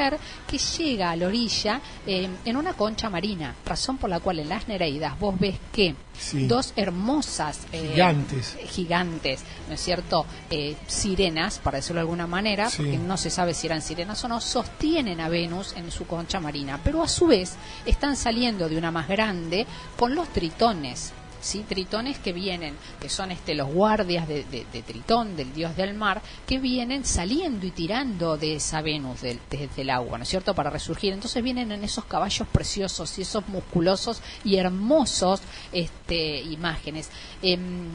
[0.48, 4.50] que llega a la orilla eh, en una concha marina, razón por la cual en
[4.50, 6.46] las Nereidas vos ves que Sí.
[6.46, 8.56] dos hermosas eh, Gigantes.
[8.70, 10.26] gigantes, ¿no es cierto?
[10.52, 12.78] Eh, sirenas, para decirlo de alguna manera, Sí.
[12.78, 16.40] porque no se sabe si eran sirenas o no, sostienen a Venus en su concha
[16.40, 19.66] marina, pero a su vez están saliendo de una más grande
[19.98, 21.12] con los tritones.
[21.42, 21.66] ¿Sí?
[21.68, 24.44] tritones que vienen, que son este los guardias de,
[24.86, 29.90] Tritón, del dios del mar, que vienen saliendo y tirando de esa Venus desde el
[29.90, 31.14] agua, ¿no es cierto?, para resurgir.
[31.14, 37.10] Entonces vienen en esos caballos preciosos y esos musculosos y hermosos este, imágenes.
[37.42, 37.90] Em,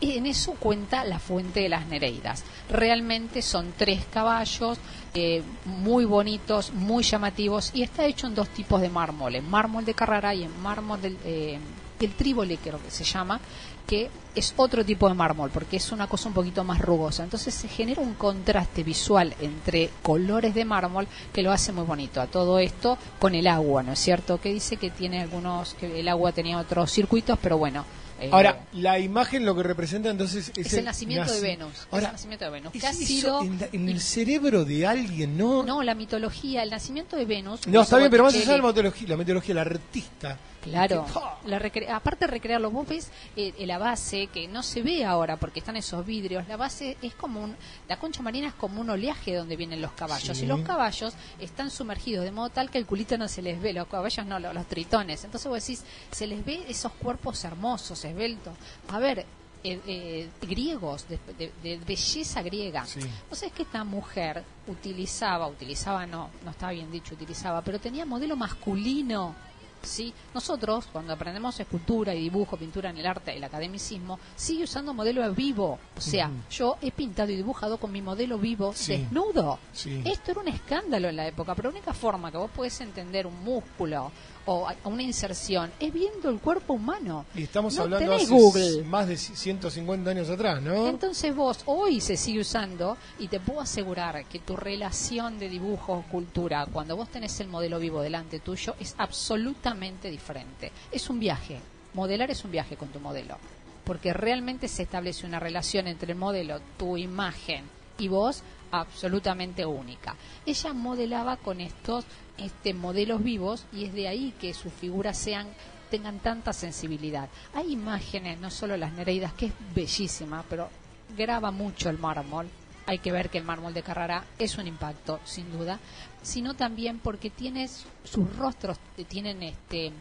[0.00, 2.44] en eso cuenta la fuente de las Nereidas.
[2.70, 4.78] Realmente son tres caballos
[5.14, 9.84] eh, muy bonitos, muy llamativos y está hecho en dos tipos de mármol, en mármol
[9.84, 11.58] de Carrara y en mármol del, eh,
[12.06, 13.40] del Tríboli, creo que se llama,
[13.86, 17.24] que es otro tipo de mármol porque es una cosa un poquito más rugosa.
[17.24, 22.20] Entonces se genera un contraste visual entre colores de mármol que lo hace muy bonito.
[22.20, 24.40] A todo esto con el agua, ¿no es cierto?
[24.40, 27.84] Que dice que tiene algunos, que el agua tenía otros circuitos, pero bueno.
[28.20, 31.72] eh, Ahora, la imagen lo que representa entonces es, es el nacimiento de Venus.
[31.92, 32.74] es el nacimiento de Venus.
[32.74, 33.42] ¿es ha sido.
[33.42, 35.64] en, la- en el cerebro de alguien, ¿no?
[35.64, 37.66] No, la mitología, el nacimiento de Venus.
[37.66, 40.38] No, está bien, pero más allá de la mitología, la mitología, el artista.
[40.62, 41.04] Claro,
[41.46, 45.04] la recre- aparte de recrearlo, vos ves eh, eh, la base que no se ve
[45.04, 47.56] ahora porque están esos vidrios, la base es como un,
[47.88, 50.44] la concha marina es como un oleaje donde vienen los caballos Sí.
[50.44, 53.72] y los caballos están sumergidos de modo tal que el culito no se les ve,
[53.72, 58.04] los caballos no, los, los tritones, entonces vos decís, se les ve esos cuerpos hermosos,
[58.04, 58.54] esbeltos,
[58.88, 59.26] a ver,
[59.64, 62.84] eh, eh, griegos, de, de- de belleza griega.
[62.84, 62.98] Sí.
[63.30, 68.04] Vos sabés que esta mujer utilizaba, utilizaba no, no estaba bien dicho, utilizaba, pero tenía
[68.04, 69.34] modelo masculino.
[69.82, 70.12] ¿Sí?
[70.34, 75.22] Nosotros, cuando aprendemos escultura y dibujo, pintura en el arte, el academicismo, sigue usando modelo
[75.34, 75.78] vivo.
[75.96, 78.92] O sea, yo he pintado y dibujado con mi modelo vivo Sí.
[78.96, 79.58] desnudo.
[79.72, 80.02] Sí.
[80.04, 83.26] Esto era un escándalo en la época, pero la única forma que vos podés entender
[83.26, 84.10] un músculo
[84.46, 87.26] o a- una inserción es viendo el cuerpo humano.
[87.34, 88.82] Y estamos No hablando hace Google.
[88.84, 90.88] más de 150 años atrás, ¿no?
[90.88, 96.04] Entonces vos hoy se sigue usando y te puedo asegurar que tu relación de dibujo
[96.10, 100.72] cultura, cuando vos tenés el modelo vivo delante tuyo, es absolutamente diferente.
[100.90, 101.60] Es un viaje.
[101.94, 103.36] Modelar es un viaje con tu modelo.
[103.84, 107.64] Porque realmente se establece una relación entre el modelo, tu imagen
[107.98, 110.16] y vos absolutamente única.
[110.46, 112.04] Ella modelaba con estos
[112.38, 115.48] este, modelos vivos y es de ahí que sus figuras sean
[115.90, 117.28] tengan tanta sensibilidad.
[117.52, 120.70] Hay imágenes, no solo las Nereidas, que es bellísima, pero
[121.16, 122.48] graba mucho el mármol.
[122.86, 125.78] Hay que ver que el mármol de Carrara es un impacto, sin duda,
[126.22, 129.92] sino también porque tienes sus rostros eh, tienen este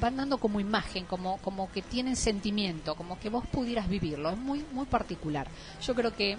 [0.00, 4.38] van dando como imagen, como como que tienen sentimiento, como que vos pudieras vivirlo, es
[4.38, 5.48] muy muy particular.
[5.82, 6.36] Yo creo que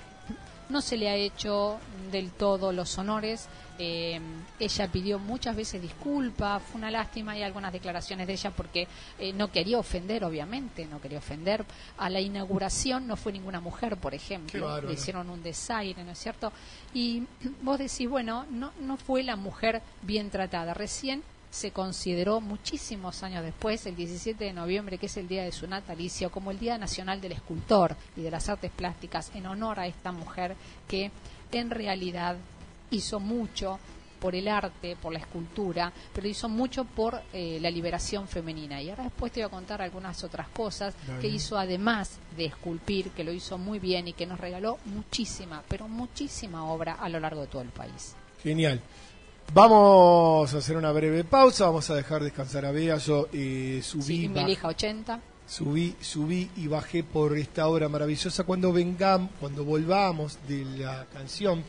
[0.69, 1.79] no se le ha hecho
[2.11, 3.47] del todo los honores.
[3.77, 4.19] Eh,
[4.57, 8.87] ella pidió muchas veces disculpas, fue una lástima y algunas declaraciones de ella porque
[9.19, 11.65] eh, no quería ofender, obviamente, no quería ofender.
[11.97, 16.19] A la inauguración no fue ninguna mujer, por ejemplo, le hicieron un desaire, ¿no es
[16.19, 16.53] cierto?
[16.93, 17.23] Y
[17.61, 20.73] vos decís, bueno, no, no fue la mujer bien tratada.
[20.73, 21.23] Recién
[21.55, 25.67] se consideró muchísimos años después, el 17 de noviembre, que es el día de su
[25.67, 29.87] natalicio, como el Día Nacional del Escultor y de las Artes Plásticas, en honor a
[29.87, 30.55] esta mujer
[30.87, 31.11] que
[31.53, 32.35] en realidad
[32.91, 33.79] hizo mucho
[34.19, 38.81] por el arte, por la escultura, pero hizo mucho por eh, la liberación femenina.
[38.81, 41.21] Y ahora después te voy a contar algunas otras cosas Dale.
[41.21, 45.63] que hizo además de esculpir, que lo hizo muy bien y que nos regaló muchísima,
[45.69, 48.15] pero muchísima obra a lo largo de todo el país.
[48.43, 48.81] Genial.
[49.53, 52.97] Vamos a hacer una breve pausa, vamos a dejar descansar a Bea.
[52.97, 55.19] Yo eh, subí, Sí, ba- mi hija 80.
[55.47, 58.43] subí, subí y bajé por esta obra maravillosa.
[58.43, 61.63] Cuando vengamos, cuando volvamos de la canción,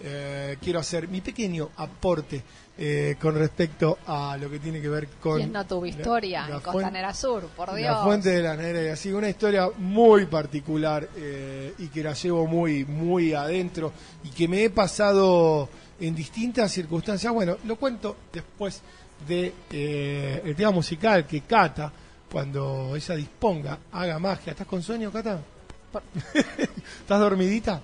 [0.00, 2.42] eh, quiero hacer mi pequeño aporte
[2.78, 6.54] eh, con respecto a lo que tiene que ver con ¿Quién no tuvo historia la
[6.56, 7.42] en Costanera Sur?
[7.48, 7.90] Por Dios.
[7.94, 12.14] La fuente de la negra y así, una historia muy particular eh, y que la
[12.14, 13.92] llevo muy, muy adentro
[14.24, 15.68] y que me he pasado
[16.00, 17.32] en distintas circunstancias.
[17.32, 18.82] Bueno, lo cuento después
[19.26, 21.92] de eh, el tema musical que Cata,
[22.30, 24.52] cuando ella disponga, haga magia.
[24.52, 25.40] ¿Estás con sueño, Cata?
[26.34, 27.80] ¿Estás dormidita?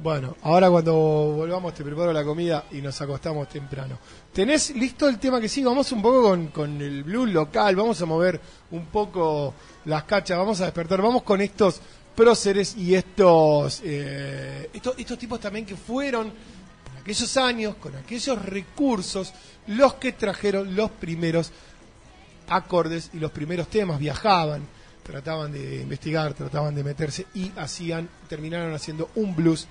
[0.00, 3.98] Bueno, ahora cuando volvamos te preparo la comida y nos acostamos temprano.
[4.32, 5.66] ¿Tenés listo el tema que sigue?
[5.66, 9.54] Vamos un poco con, con el blues local, vamos a mover un poco
[9.86, 11.80] las cachas, vamos a despertar, vamos con estos
[12.14, 16.32] próceres y estos, eh, estos, estos tipos también que fueron
[17.08, 19.32] aquellos años, con aquellos recursos,
[19.66, 21.50] los que trajeron los primeros
[22.50, 24.60] acordes y los primeros temas, viajaban,
[25.02, 29.66] trataban de investigar, trataban de meterse y hacían, terminaron haciendo un blues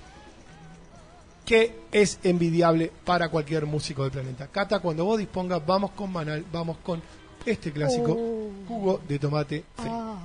[1.44, 4.48] que es envidiable para cualquier músico del planeta.
[4.48, 7.00] Cata, cuando vos dispongas, vamos con Manal, vamos con
[7.46, 8.50] este clásico Oh.
[8.66, 9.94] jugo de tomate frito.
[9.94, 10.18] Ah.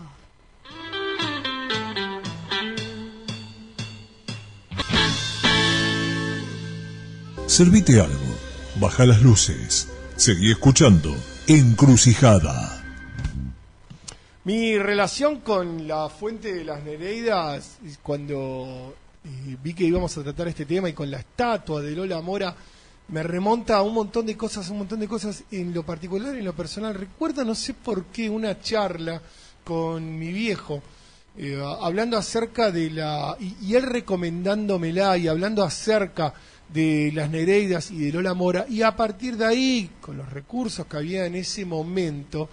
[7.54, 8.36] Servite algo,
[8.82, 12.84] baja las luces, seguí escuchando Encrucijada.
[14.44, 20.48] Mi relación con la fuente de las Nereidas, cuando eh, vi que íbamos a tratar
[20.48, 22.56] este tema y con la estatua de Lola Mora,
[23.10, 26.40] me remonta a un montón de cosas, un montón de cosas en lo particular y
[26.40, 26.96] en lo personal.
[26.96, 29.22] Recuerdo, no sé por qué, una charla
[29.64, 30.82] con mi viejo,
[31.38, 33.38] eh, hablando acerca de la.
[33.40, 36.34] Y, y él recomendándomela y hablando acerca
[36.70, 40.86] de las Nereidas y de Lola Mora, y a partir de ahí, con los recursos
[40.88, 42.50] que había en ese momento,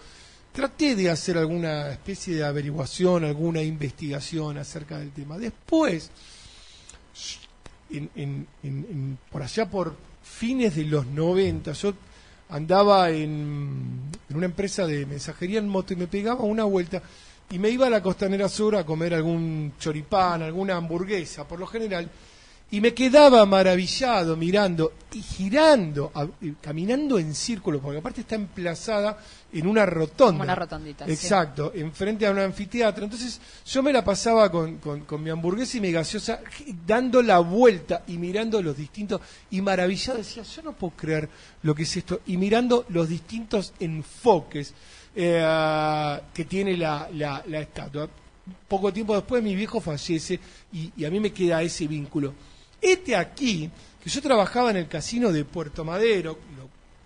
[0.52, 5.38] traté de hacer alguna especie de averiguación, alguna investigación acerca del tema.
[5.38, 6.10] Después,
[7.90, 11.94] en- en- en- por allá por fines de los 90, yo
[12.50, 14.00] andaba en
[14.34, 17.02] una empresa de mensajería en moto y me pegaba una vuelta
[17.50, 21.66] y me iba a la Costanera Sur a comer algún choripán, alguna hamburguesa, por lo
[21.66, 22.08] general,
[22.72, 28.36] y me quedaba maravillado mirando y girando, a- y caminando en círculo, porque aparte está
[28.36, 29.18] emplazada
[29.52, 30.32] en una rotonda.
[30.34, 31.10] Como una rotondita, sí.
[31.12, 33.02] Exacto, enfrente a un anfiteatro.
[33.02, 36.40] Entonces yo me la pasaba con, con- con mi hamburguesa y mi gaseosa
[36.86, 41.28] dando la vuelta y mirando los distintos, y maravillado decía, yo no puedo creer
[41.64, 44.72] lo que es esto, y mirando los distintos enfoques
[45.16, 48.08] eh, que tiene la, la- la estatua.
[48.68, 50.38] Poco tiempo después mi viejo fallece
[50.72, 52.32] y, y a mí me queda ese vínculo.
[52.80, 53.70] Este aquí,
[54.02, 56.38] que yo trabajaba en el casino de Puerto Madero,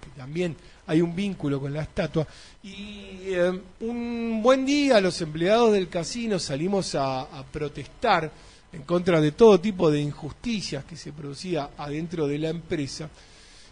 [0.00, 0.56] que también
[0.86, 2.26] hay un vínculo con la estatua,
[2.62, 8.30] y eh, un buen día los empleados del casino salimos a, a protestar
[8.72, 13.08] en contra de todo tipo de injusticias que se producía adentro de la empresa,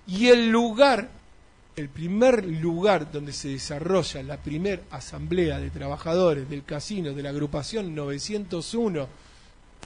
[0.07, 1.09] y el lugar,
[1.77, 7.31] el primer lugar donde se desarrolla la primer asamblea de trabajadores del casino de la
[7.31, 9.09] agrupación 901,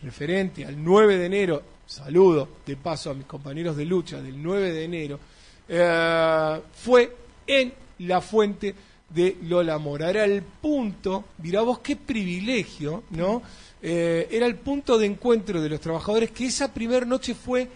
[0.02, 4.72] referente al 9 de enero, saludo de paso a mis compañeros de lucha del 9
[4.72, 5.20] de enero,
[5.68, 8.74] eh, fue en la fuente
[9.08, 10.10] de Lola Mora.
[10.10, 13.42] Era el punto, mirá vos qué privilegio, ¿no?
[13.82, 17.68] Eh, era el punto de encuentro de los trabajadores que esa primera noche fue,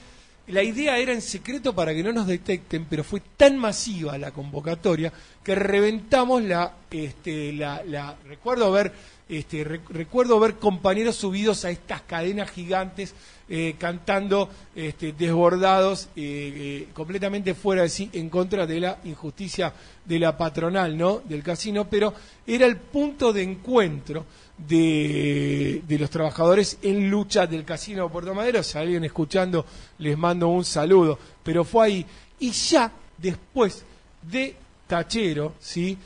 [0.49, 4.33] la idea era en secreto para que no nos detecten, pero fue tan masiva la
[4.33, 5.13] convocatoria
[5.45, 8.93] que reventamos la, este, la, la recuerdo ver
[9.31, 13.15] este, re- recuerdo ver compañeros subidos a estas cadenas gigantes
[13.49, 19.73] eh, cantando este, desbordados, eh, eh, completamente fuera de sí, en contra de la injusticia
[20.05, 21.21] de la patronal, ¿no?
[21.25, 22.15] Del casino, pero
[22.47, 24.25] era el punto de encuentro
[24.69, 28.63] de, los trabajadores en lucha del casino de Puerto Madero.
[28.63, 29.65] Si alguien escuchando,
[29.99, 31.19] les mando un saludo.
[31.43, 32.07] Pero fue ahí.
[32.39, 33.85] Y ya después
[34.23, 34.55] de
[34.87, 35.97] Tachero, ¿sí?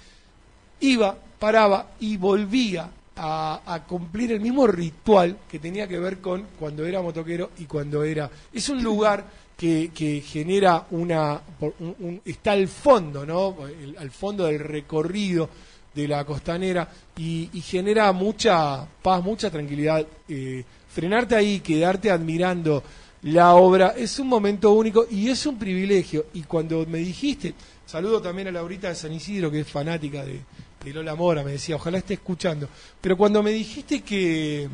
[0.81, 6.47] iba, paraba y volvía a, a cumplir el mismo ritual que tenía que ver con
[6.59, 8.31] cuando era motoquero y cuando era...
[8.53, 9.25] Es un lugar
[9.57, 11.41] que, que genera una...
[11.61, 13.57] un- un- está al fondo, ¿no?
[13.99, 15.49] Al fondo del recorrido
[15.95, 20.05] de la costanera y, y genera mucha paz, mucha tranquilidad.
[20.29, 22.83] Eh, frenarte ahí, quedarte admirando
[23.23, 26.27] la obra es un momento único y es un privilegio.
[26.35, 27.55] Y cuando me dijiste,
[27.87, 30.41] saludo también a Laurita de San Isidro, que es fanática de,
[30.85, 32.69] de Lola Mora, me decía, ojalá esté escuchando.
[33.01, 34.69] Pero cuando me dijiste que,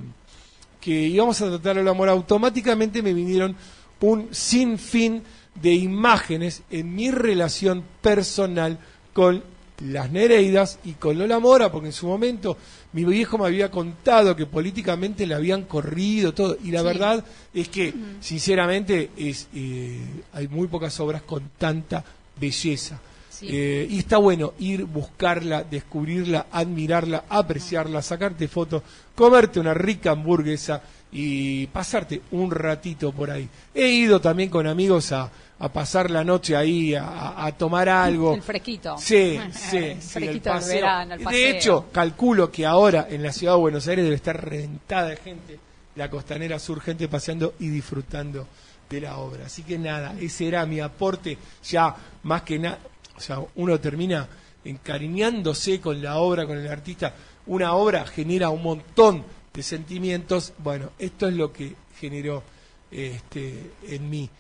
[0.80, 3.56] que íbamos a tratar a Lola Mora, automáticamente me vinieron
[4.00, 5.22] un sinfín
[5.54, 8.78] de imágenes en mi relación personal
[9.12, 9.42] con
[9.86, 12.56] las Nereidas y con Lola Mora, porque en su momento
[12.92, 16.86] mi viejo me había contado que políticamente la habían corrido, todo, y la Sí.
[16.86, 20.00] verdad es que, sinceramente, es, eh,
[20.32, 22.04] hay muy pocas obras con tanta
[22.38, 23.00] belleza.
[23.40, 23.48] Sí.
[23.50, 28.82] Eh, y está bueno ir, buscarla, descubrirla, admirarla, apreciarla, sacarte fotos,
[29.14, 33.48] comerte una rica hamburguesa y pasarte un ratito por ahí.
[33.74, 38.34] He ido también con amigos a, a pasar la noche ahí, a, tomar algo.
[38.34, 38.96] El fresquito.
[38.98, 40.74] Sí, sí, El sí, fresquito el del paseo.
[40.74, 44.44] verano, el De hecho, calculo que ahora en la ciudad de Buenos Aires debe estar
[44.44, 45.58] reventada de gente
[45.96, 48.46] la costanera sur, gente paseando y disfrutando
[48.88, 49.46] de la obra.
[49.46, 52.78] Así que nada, ese era mi aporte, ya más que nada,
[53.20, 54.26] o sea, uno termina
[54.64, 57.14] encariñándose con la obra, con el artista,
[57.46, 62.42] una obra genera un montón de sentimientos, bueno, esto es lo que generó
[62.90, 64.30] este, en mí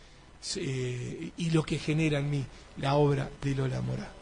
[0.56, 2.42] eh, y lo que genera en mí
[2.78, 4.19] la obra de Lola Mora.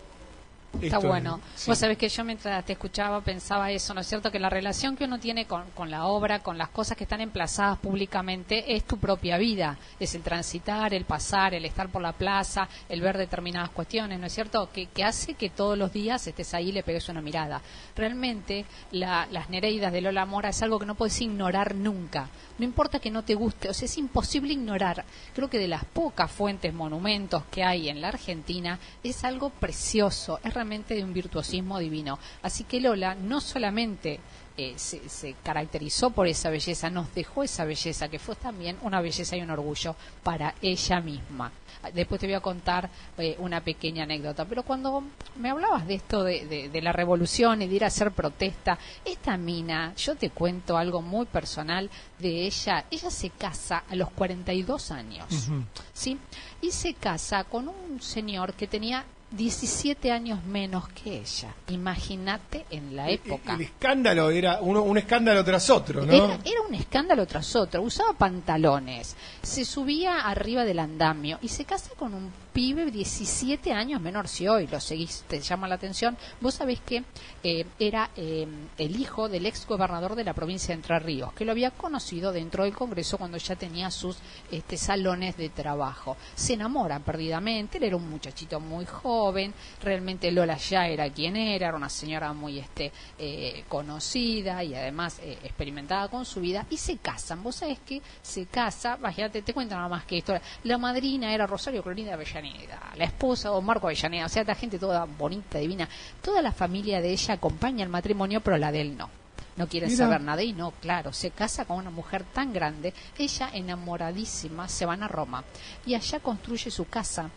[0.81, 1.41] Está bueno.
[1.67, 4.31] Vos sabés que yo mientras te escuchaba pensaba eso, ¿no es cierto?
[4.31, 7.21] Que la relación que uno tiene con, con, la obra, con las cosas que están
[7.21, 9.77] emplazadas públicamente, es tu propia vida.
[9.99, 14.27] Es el transitar, el pasar, el estar por la plaza, el ver determinadas cuestiones, ¿no
[14.27, 14.71] es cierto?
[14.71, 17.61] Que, que hace que todos los días estés ahí y le pegues una mirada.
[17.97, 22.29] Realmente, las Nereidas de Lola Mora es algo que no puedes ignorar nunca.
[22.59, 25.05] No importa que no te guste, o sea, es imposible ignorar.
[25.35, 30.41] Creo que de las pocas fuentes, monumentos que hay en la Argentina, es algo precioso.
[30.45, 30.55] Es
[30.95, 32.19] de un virtuosismo divino.
[32.43, 34.21] Así que Lola no solamente
[34.61, 39.37] eh, se, caracterizó por esa belleza, nos dejó esa belleza, que fue también una belleza
[39.37, 39.95] y un orgullo
[40.25, 41.53] para ella misma.
[41.95, 45.05] Después te voy a contar eh, una pequeña anécdota, pero cuando
[45.37, 49.95] me hablabas de esto de, la revolución y de ir a hacer protesta, esta mina,
[49.95, 55.51] yo te cuento algo muy personal de ella, ella se casa a los 42 años,
[55.93, 56.19] ¿sí?
[56.61, 61.55] Y se casa con un señor que tenía 17 años menos que ella.
[61.69, 63.55] Imagínate en la época.
[63.55, 66.13] El, escándalo era uno, un escándalo tras otro, ¿no?
[66.13, 67.83] Era, era, un escándalo tras otro.
[67.83, 74.01] Usaba pantalones, se subía arriba del andamio y se casa con un pibe 17 años
[74.01, 76.19] menor si hoy lo seguís, te llama la atención.
[76.41, 77.05] Vos sabés que
[77.45, 81.45] eh, era eh, el hijo del ex gobernador de la provincia de Entre Ríos, que
[81.45, 84.17] lo había conocido dentro del Congreso cuando ya tenía sus
[84.51, 86.17] este, salones de trabajo.
[86.35, 91.69] Se enamoran perdidamente, él era un muchachito muy joven, realmente Lola ya era quien era,
[91.69, 92.91] era una señora muy este,
[93.21, 97.41] eh, conocida y además experimentada con su vida, y se casan.
[97.41, 100.35] Vos sabés que se casa, imagínate, te cuento nada más que esto.
[100.65, 102.48] La madrina era Rosario Clorinda Avellaneda
[102.97, 105.89] la esposa o Marco Avellaneda, o sea, la gente toda bonita, divina,
[106.23, 109.09] toda la familia de ella acompaña el matrimonio, pero la de él no.
[109.57, 113.51] No quiere saber nada y no, claro, se casa con una mujer tan grande, ella
[113.53, 115.43] enamoradísima se van a Roma
[115.85, 117.31] y allá construye su casa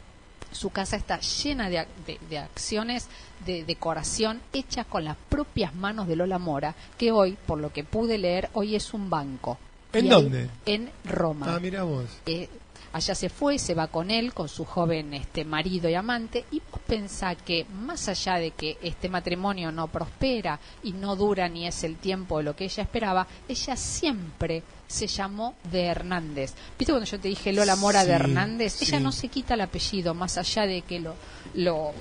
[0.51, 1.87] su casa está llena de,
[2.29, 3.07] de, acciones
[3.45, 7.83] de decoración hechas con las propias manos de Lola Mora, que hoy, por lo que
[7.83, 9.57] pude leer, hoy es un banco.
[9.93, 10.49] ¿En dónde?
[10.65, 11.55] En Roma.
[11.55, 12.05] Ah, mira vos.
[12.25, 12.49] Eh,
[12.93, 16.61] allá se fue, se va con él, con su joven este marido y amante, y
[16.71, 21.67] vos pensás que más allá de que este matrimonio no prospera y no dura ni
[21.67, 26.53] es el tiempo de lo que ella esperaba, ella siempre se llamó de Hernández.
[26.77, 28.81] ¿Viste cuando yo te dije Lola Mora de Hernández?
[28.81, 31.15] Ella no se quita el apellido, más allá de que lo,
[31.53, 31.93] lo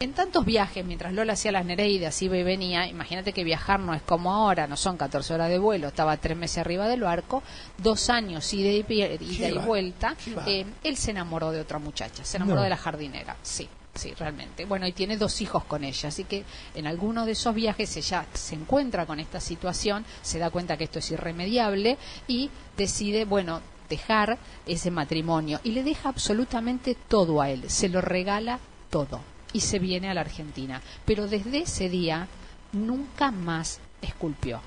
[0.00, 3.94] en tantos viajes, mientras Lola hacía las Nereidas, iba y venía, imagínate que viajar no
[3.94, 7.42] es como ahora, no son 14 horas de vuelo, estaba tres meses arriba del barco,
[7.78, 12.36] dos años ida y, ida y vuelta, eh, él se enamoró de otra muchacha, se
[12.36, 13.68] enamoró de la jardinera, sí.
[13.96, 14.64] Sí, realmente.
[14.64, 16.42] Bueno, y tiene dos hijos con ella, así que
[16.74, 20.82] en alguno de esos viajes ella se encuentra con esta situación, se da cuenta que
[20.82, 27.50] esto es irremediable y decide, bueno, dejar ese matrimonio y le deja absolutamente todo a
[27.50, 28.58] él, se lo regala
[28.90, 29.20] todo
[29.54, 30.82] y se viene a la Argentina.
[31.06, 32.28] Pero desde ese día
[32.72, 34.60] nunca más esculpió.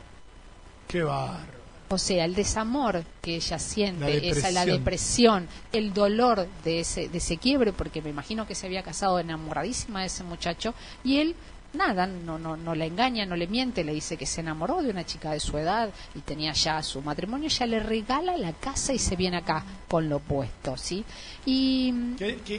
[0.88, 1.58] Qué barro.
[1.90, 7.20] O sea, el desamor que ella siente, esa la depresión, el dolor de ese, de
[7.20, 10.74] ese quiebre, porque me imagino que se había casado enamoradísima de ese muchacho,
[11.06, 11.36] y él
[11.74, 14.90] nada, no, no, no la engaña, no le miente, le dice que se enamoró de
[14.90, 18.94] una chica de su edad y tenía ya su matrimonio, ella le regala la casa
[18.94, 21.04] y se viene acá con lo puesto, ¿sí?
[21.46, 21.94] Y,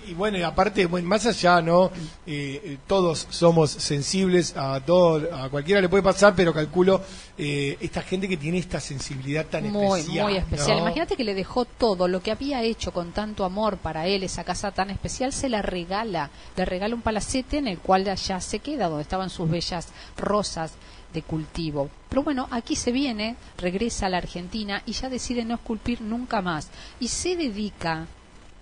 [0.09, 1.91] y bueno, aparte, más allá, ¿no?
[2.27, 7.03] Eh, eh, todos somos sensibles a todo, a cualquiera le puede pasar, pero calculo
[7.37, 10.25] eh, esta gente que tiene esta sensibilidad tan muy, especial.
[10.25, 10.79] Muy especial.
[10.79, 14.45] Imagínate que le dejó todo, lo que había hecho con tanto amor para él, esa
[14.45, 18.59] casa tan especial, se la regala, le regala un palacete en el cual allá se
[18.59, 20.73] queda, estaban sus bellas rosas
[21.13, 21.91] de cultivo.
[22.09, 26.43] Pero bueno, aquí se viene, regresa a la Argentina y ya decide no esculpir nunca
[26.43, 26.69] más.
[27.01, 28.07] Y se dedica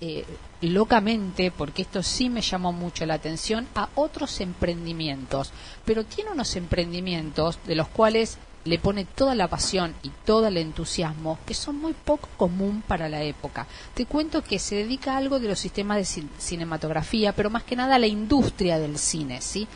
[0.00, 0.24] eh,
[0.60, 5.50] locamente, porque esto sí me llamó mucho la atención, a otros emprendimientos.
[5.84, 10.56] Pero tiene unos emprendimientos de los cuales le pone toda la pasión y todo el
[10.56, 13.66] entusiasmo que son muy poco común para la época.
[13.94, 17.76] Te cuento que se dedica a algo de los sistemas de cinematografía, pero más que
[17.76, 19.68] nada a la industria del cine, ¿sí?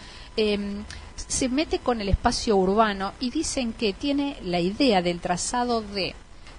[0.42, 0.84] Em,
[1.16, 6.14] se mete con el espacio urbano y dicen que tiene la idea del trazado de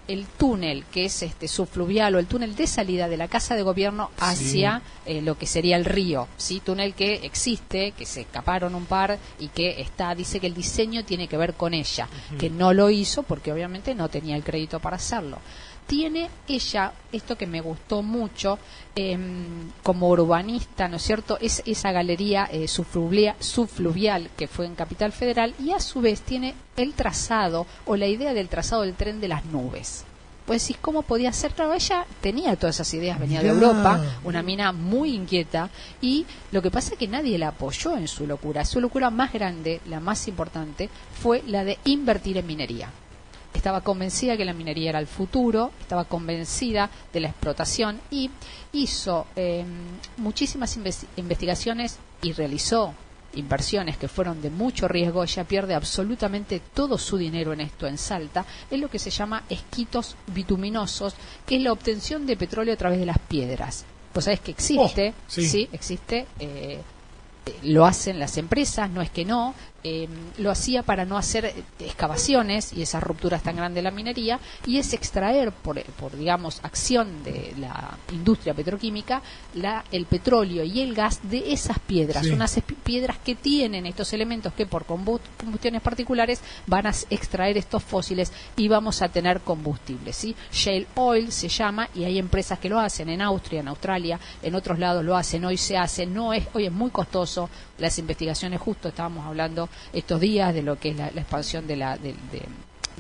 [0.08, 3.64] el túnel que es este subfluvial o el túnel de salida de la casa de
[3.64, 8.76] gobierno hacia eh, lo que sería el río, sí, túnel que existe, que se escaparon
[8.76, 12.52] un par y que está, dice que el diseño tiene que ver con ella, que
[12.52, 15.40] no lo hizo porque obviamente no tenía el crédito para hacerlo
[15.88, 18.58] tiene ella, esto que me gustó mucho,
[18.96, 21.38] em, como urbanista, ¿no es cierto?
[21.40, 26.56] Es esa galería eh, subfluvial, que fue en Capital Federal y a su vez tiene
[26.78, 30.06] el trazado o la idea del trazado del tren de las nubes.
[30.46, 31.52] Pues decís, ¿cómo podía ser?
[31.52, 35.70] Claro, ella tenía todas esas ideas, venía de Europa, una mina muy inquieta,
[36.02, 38.66] y lo que pasa es que nadie la apoyó en su locura.
[38.66, 40.90] Su locura más grande, la más importante,
[41.22, 42.90] fue la de invertir en minería
[43.54, 48.30] estaba convencida que la minería era el futuro, estaba convencida de la explotación y
[48.74, 49.68] hizo em,
[50.18, 50.78] muchísimas
[51.16, 52.94] investigaciones y realizó
[53.34, 57.98] inversiones que fueron de mucho riesgo, ella pierde absolutamente todo su dinero en esto en
[57.98, 62.78] Salta, es lo que se llama esquitos bituminosos, que es la obtención de petróleo a
[62.78, 63.86] través de las piedras.
[64.12, 65.70] Pues sabes que existe, oh, sí.
[65.72, 66.82] existe, eh,
[67.64, 70.08] lo hacen las empresas, no es que no, eh,
[70.38, 74.40] lo hacía para no hacer eh, excavaciones y esas rupturas tan grandes de la minería
[74.66, 79.22] y es extraer por, por digamos acción de la industria petroquímica
[79.56, 82.28] la, el petróleo y el gas de esas piedras.
[82.28, 88.32] Unas piedras que tienen estos elementos que por combustiones particulares van a extraer estos fósiles
[88.56, 90.36] y vamos a tener combustible ¿sí?
[90.52, 94.56] shale oil se llama y hay empresas que lo hacen en Austria en Australia en
[94.56, 97.50] otros lados lo hacen hoy se hace no es hoy es muy costoso.
[97.78, 101.98] Las investigaciones justo estábamos hablando estos días de lo que es la, expansión de la,
[101.98, 102.16] de,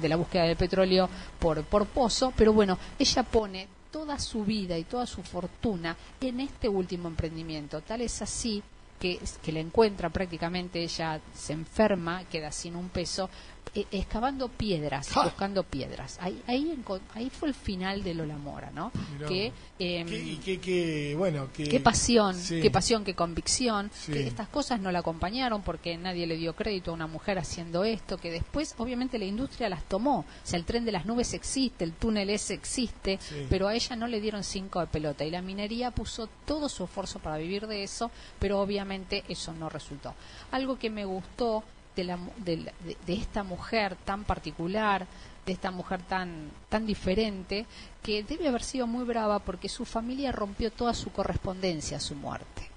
[0.08, 1.10] la búsqueda del petróleo
[1.40, 6.40] por, por pozo, pero bueno, ella pone toda su vida y toda su fortuna en
[6.40, 7.82] este último emprendimiento.
[7.82, 8.64] Tal es así
[9.00, 13.30] que, que la encuentra prácticamente, ella se enferma, queda sin un peso,
[13.74, 16.18] eh, excavando piedras, buscando piedras.
[16.20, 16.78] Ahí, ahí,
[17.14, 18.92] ahí, fue el final de Lola Mora, ¿no?
[19.30, 23.90] que, eh, qué, bueno, qué pasión, qué pasión, qué convicción.
[24.06, 27.86] Que estas cosas no la acompañaron porque nadie le dio crédito a una mujer haciendo
[27.86, 30.20] esto, que después obviamente la industria las tomó.
[30.20, 33.96] O sea, el tren de las nubes existe, el túnel ese existe, pero a ella
[33.96, 35.24] no le dieron cinco de pelota.
[35.24, 39.70] Y la minería puso todo su esfuerzo para vivir de eso, pero obviamente eso no
[39.70, 40.14] resultó.
[40.52, 41.64] Algo que me gustó
[41.96, 42.74] de, la, de,
[43.06, 45.08] de, esta mujer tan particular,
[45.46, 47.66] de esta mujer tan, tan diferente,
[48.02, 52.16] que debe haber sido muy brava porque su familia rompió toda su correspondencia a su
[52.16, 52.72] muerte.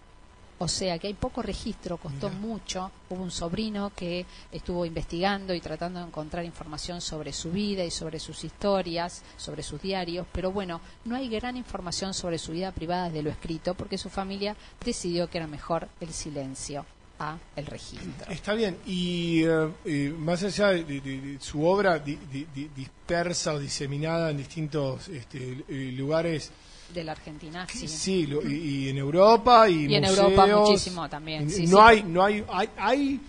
[0.59, 2.91] O sea que hay poco registro, costó mucho.
[3.11, 7.91] Hubo un sobrino que estuvo investigando y tratando de encontrar información sobre su vida y
[7.91, 12.71] sobre sus historias, sobre sus diarios, pero bueno, no hay gran información sobre su vida
[12.71, 16.87] privada de lo escrito porque su familia decidió que era mejor el silencio
[17.19, 18.29] a el registro.
[18.29, 25.65] Está bien, y, eh, más allá de, su obra dispersa o diseminada en distintos este,
[25.69, 26.51] eh, lugares
[26.93, 27.89] de la Argentina, sí.
[27.89, 31.49] Sí, y, en Europa y, y en Europa muchísimo también.
[31.69, 33.21] no hay, no hay, hay, hay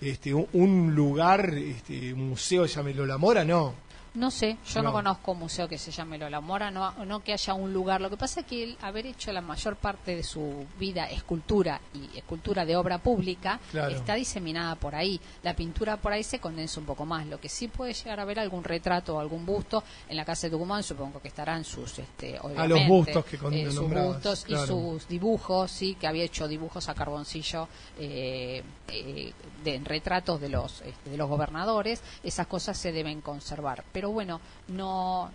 [0.00, 3.74] este, un lugar, este, museo, llámelo La Mora, no.
[4.14, 7.32] No sé, yo no, conozco un museo que se llame Lola Mora, no, no que
[7.32, 8.00] haya un lugar.
[8.00, 11.80] Lo que pasa es que él, haber hecho la mayor parte de su vida escultura
[11.94, 15.20] y escultura de obra pública, está diseminada por ahí.
[15.42, 17.26] La pintura por ahí se condensa un poco más.
[17.26, 20.46] Lo que sí puede llegar a ver algún retrato o algún busto en la casa
[20.46, 24.56] de Tucumán, supongo que estarán sus, este, a los bustos que eh, sus bustos y
[24.56, 29.32] sus dibujos, sí, que había hecho dibujos a carboncillo eh, eh,
[29.62, 32.02] de retratos de los este, de los gobernadores.
[32.24, 35.30] Esas cosas se deben conservar pero bueno, no...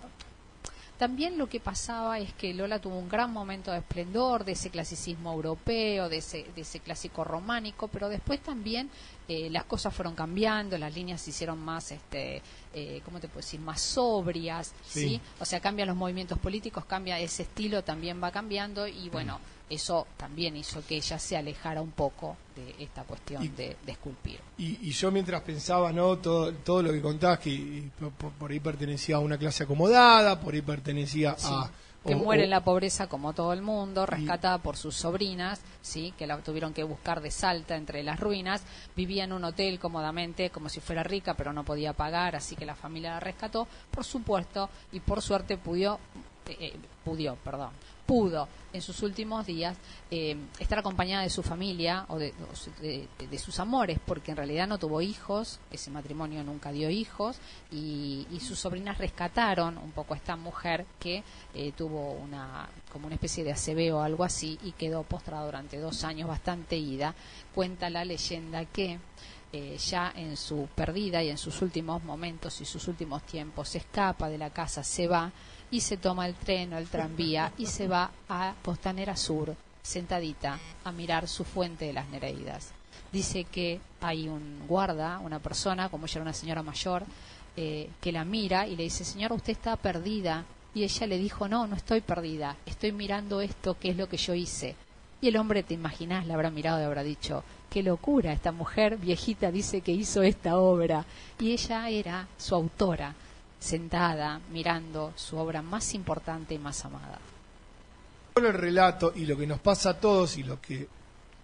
[0.97, 4.69] También lo que pasaba es que Lola tuvo un gran momento de esplendor, de ese
[4.69, 8.89] clasicismo europeo, de ese, de ese clásico románico, pero después también
[9.27, 12.41] eh, las cosas fueron cambiando, las líneas se hicieron más, este,
[12.73, 15.19] eh, ¿cómo te puedo decir?, más sobrias, sí.
[15.41, 20.07] O sea, cambian los movimientos políticos, cambia ese estilo, también va cambiando y bueno, eso
[20.17, 24.39] también hizo que ella se alejara un poco de esta cuestión de, esculpir.
[24.57, 26.17] Y, yo mientras pensaba, ¿no?
[26.17, 27.89] Todo, todo lo que contabas, que
[28.39, 31.69] por, ahí pertenecía a una clase acomodada, por ahí pertenecía a...
[32.05, 36.27] Que muere en la pobreza como todo el mundo, rescatada por sus sobrinas, sí, que
[36.27, 38.61] la tuvieron que buscar de Salta entre las ruinas,
[38.95, 42.67] vivía en un hotel cómodamente, como si fuera rica, pero no podía pagar, así que
[42.67, 45.99] la familia la rescató, por supuesto, y por suerte pudo,
[46.47, 46.73] eh,
[47.03, 47.71] pudió, perdón,
[48.05, 49.77] pudo en sus últimos días
[50.11, 52.33] eh, estar acompañada de su familia o de,
[53.37, 57.37] sus amores, porque en realidad no tuvo hijos, ese matrimonio nunca dio hijos,
[57.71, 61.23] y, sus sobrinas rescataron un poco a esta mujer que
[61.55, 65.79] eh, tuvo una como una especie de ACV o algo así y quedó postrada durante
[65.79, 67.15] dos años bastante ida.
[67.55, 68.99] Cuenta la leyenda que
[69.51, 73.77] eh, ya en su perdida y en sus últimos momentos y sus últimos tiempos se
[73.77, 75.31] escapa de la casa, se va
[75.71, 80.59] y se toma el tren o el tranvía y se va a Postanera Sur, sentadita,
[80.83, 82.71] a mirar su fuente de las Nereidas.
[83.11, 87.03] Dice que hay un guarda, una persona, como ella era una señora mayor,
[87.57, 90.45] eh, que la mira y le dice, señora, usted está perdida.
[90.73, 94.17] Y ella le dijo, no, no estoy perdida, estoy mirando esto, que es lo que
[94.17, 94.75] yo hice.
[95.21, 98.97] Y el hombre, te imaginas, le habrá mirado y habrá dicho, qué locura, esta mujer
[98.97, 101.05] viejita dice que hizo esta obra.
[101.39, 103.15] Y ella era su autora,
[103.59, 107.19] sentada, mirando su obra más importante y más amada.
[108.35, 110.87] El relato y lo que nos pasa a todos y lo que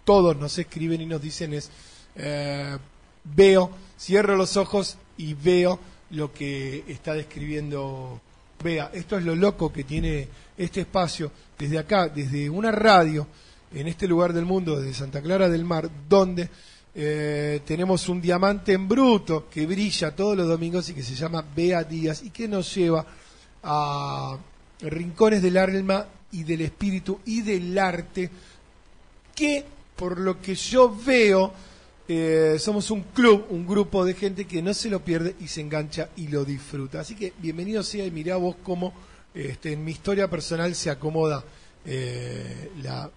[0.04, 1.70] todos nos escriben y nos dicen es,
[2.16, 2.76] eh,
[3.24, 5.78] veo, cierro los ojos y veo
[6.10, 8.20] lo que está describiendo
[8.62, 13.26] Vea, esto es lo loco que tiene este espacio desde acá, desde una radio,
[13.74, 16.48] en este lugar del mundo, desde Santa Clara del Mar, donde
[16.94, 21.44] eh, tenemos un diamante en bruto que brilla todos los domingos y que se llama
[21.54, 23.06] Bea Díaz y que nos lleva
[23.62, 24.36] a
[24.82, 28.30] rincones del alma y del espíritu y del arte
[29.34, 29.64] que,
[29.96, 31.52] por lo que yo veo,
[32.08, 35.62] eh, somos un club, un grupo de gente que no se lo pierde y se
[35.62, 37.00] engancha y lo disfruta.
[37.00, 38.92] Así que bienvenido sea y mirá vos cómo
[39.34, 41.42] este, en mi historia personal se acomoda
[41.86, 43.10] eh, la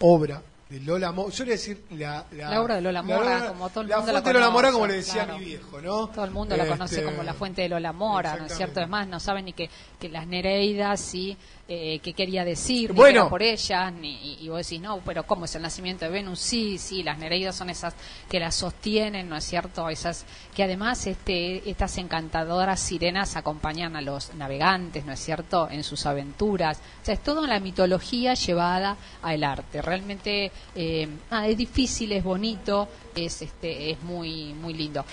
[0.00, 1.32] obra de Lola Mora.
[1.32, 4.28] Yo le decir la, la, obra de Lola Mora, como todo el la mundo fuente
[4.28, 6.08] de Lola Mora, como le decía mi viejo, ¿no?
[6.08, 8.80] Todo el mundo la conoce Este, como la fuente de Lola Mora, ¿no es cierto?
[8.80, 11.36] Además, no saben ni que, que las Nereidas, sí,
[11.68, 13.22] eh, qué quería decir, ni Bueno.
[13.22, 16.38] era por ellas, ni, y, vos decís, no, pero ¿cómo es el nacimiento de Venus?
[16.38, 17.92] Sí, sí, las Nereidas son esas
[18.30, 19.88] que las sostienen, ¿no es cierto?
[19.88, 25.82] Esas que además este, estas encantadoras sirenas acompañan a los navegantes, ¿no es cierto?, en
[25.82, 26.78] sus aventuras.
[27.02, 29.82] O sea, es toda la mitología llevada al arte.
[29.82, 35.04] Realmente eh, ah, es difícil, es bonito, es, este, es muy, muy lindo.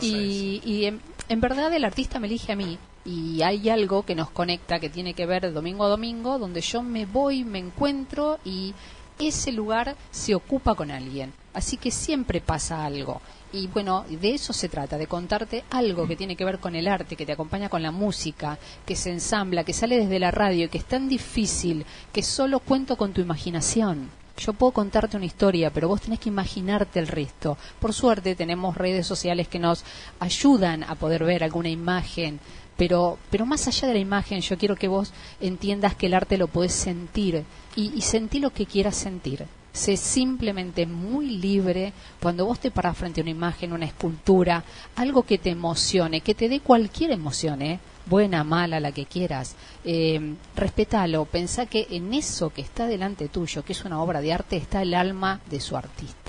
[0.00, 4.30] Y en, en verdad el artista me elige a mí y hay algo que nos
[4.30, 8.74] conecta que tiene que ver domingo a domingo donde yo me voy, me encuentro y
[9.18, 11.32] ese lugar se ocupa con alguien.
[11.54, 13.20] Así que siempre pasa algo.
[13.52, 16.86] Y bueno, de eso se trata, de contarte algo que tiene que ver con el
[16.86, 20.66] arte, que te acompaña con la música, que se ensambla, que sale desde la radio,
[20.66, 24.10] y que es tan difícil que solo cuento con tu imaginación.
[24.36, 27.56] Yo puedo contarte una historia, pero vos tenés que imaginarte el resto.
[27.80, 29.82] Por suerte tenemos redes sociales que nos
[30.20, 32.38] ayudan a poder ver alguna imagen,
[32.78, 36.38] pero, pero más allá de la imagen, yo quiero que vos entiendas que el arte
[36.38, 37.44] lo podés sentir
[37.76, 39.44] y, y sentí lo que quieras sentir.
[39.72, 44.64] Sé simplemente muy libre cuando vos te paras frente a una imagen, una escultura,
[44.96, 47.78] algo que te emocione, que te dé cualquier emoción, ¿eh?
[48.06, 49.54] buena, mala, la que quieras.
[49.84, 54.32] Eh, respetalo, pensá que en eso que está delante tuyo, que es una obra de
[54.32, 56.28] arte, está el alma de su artista.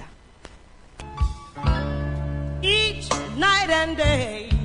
[2.61, 4.59] each night day.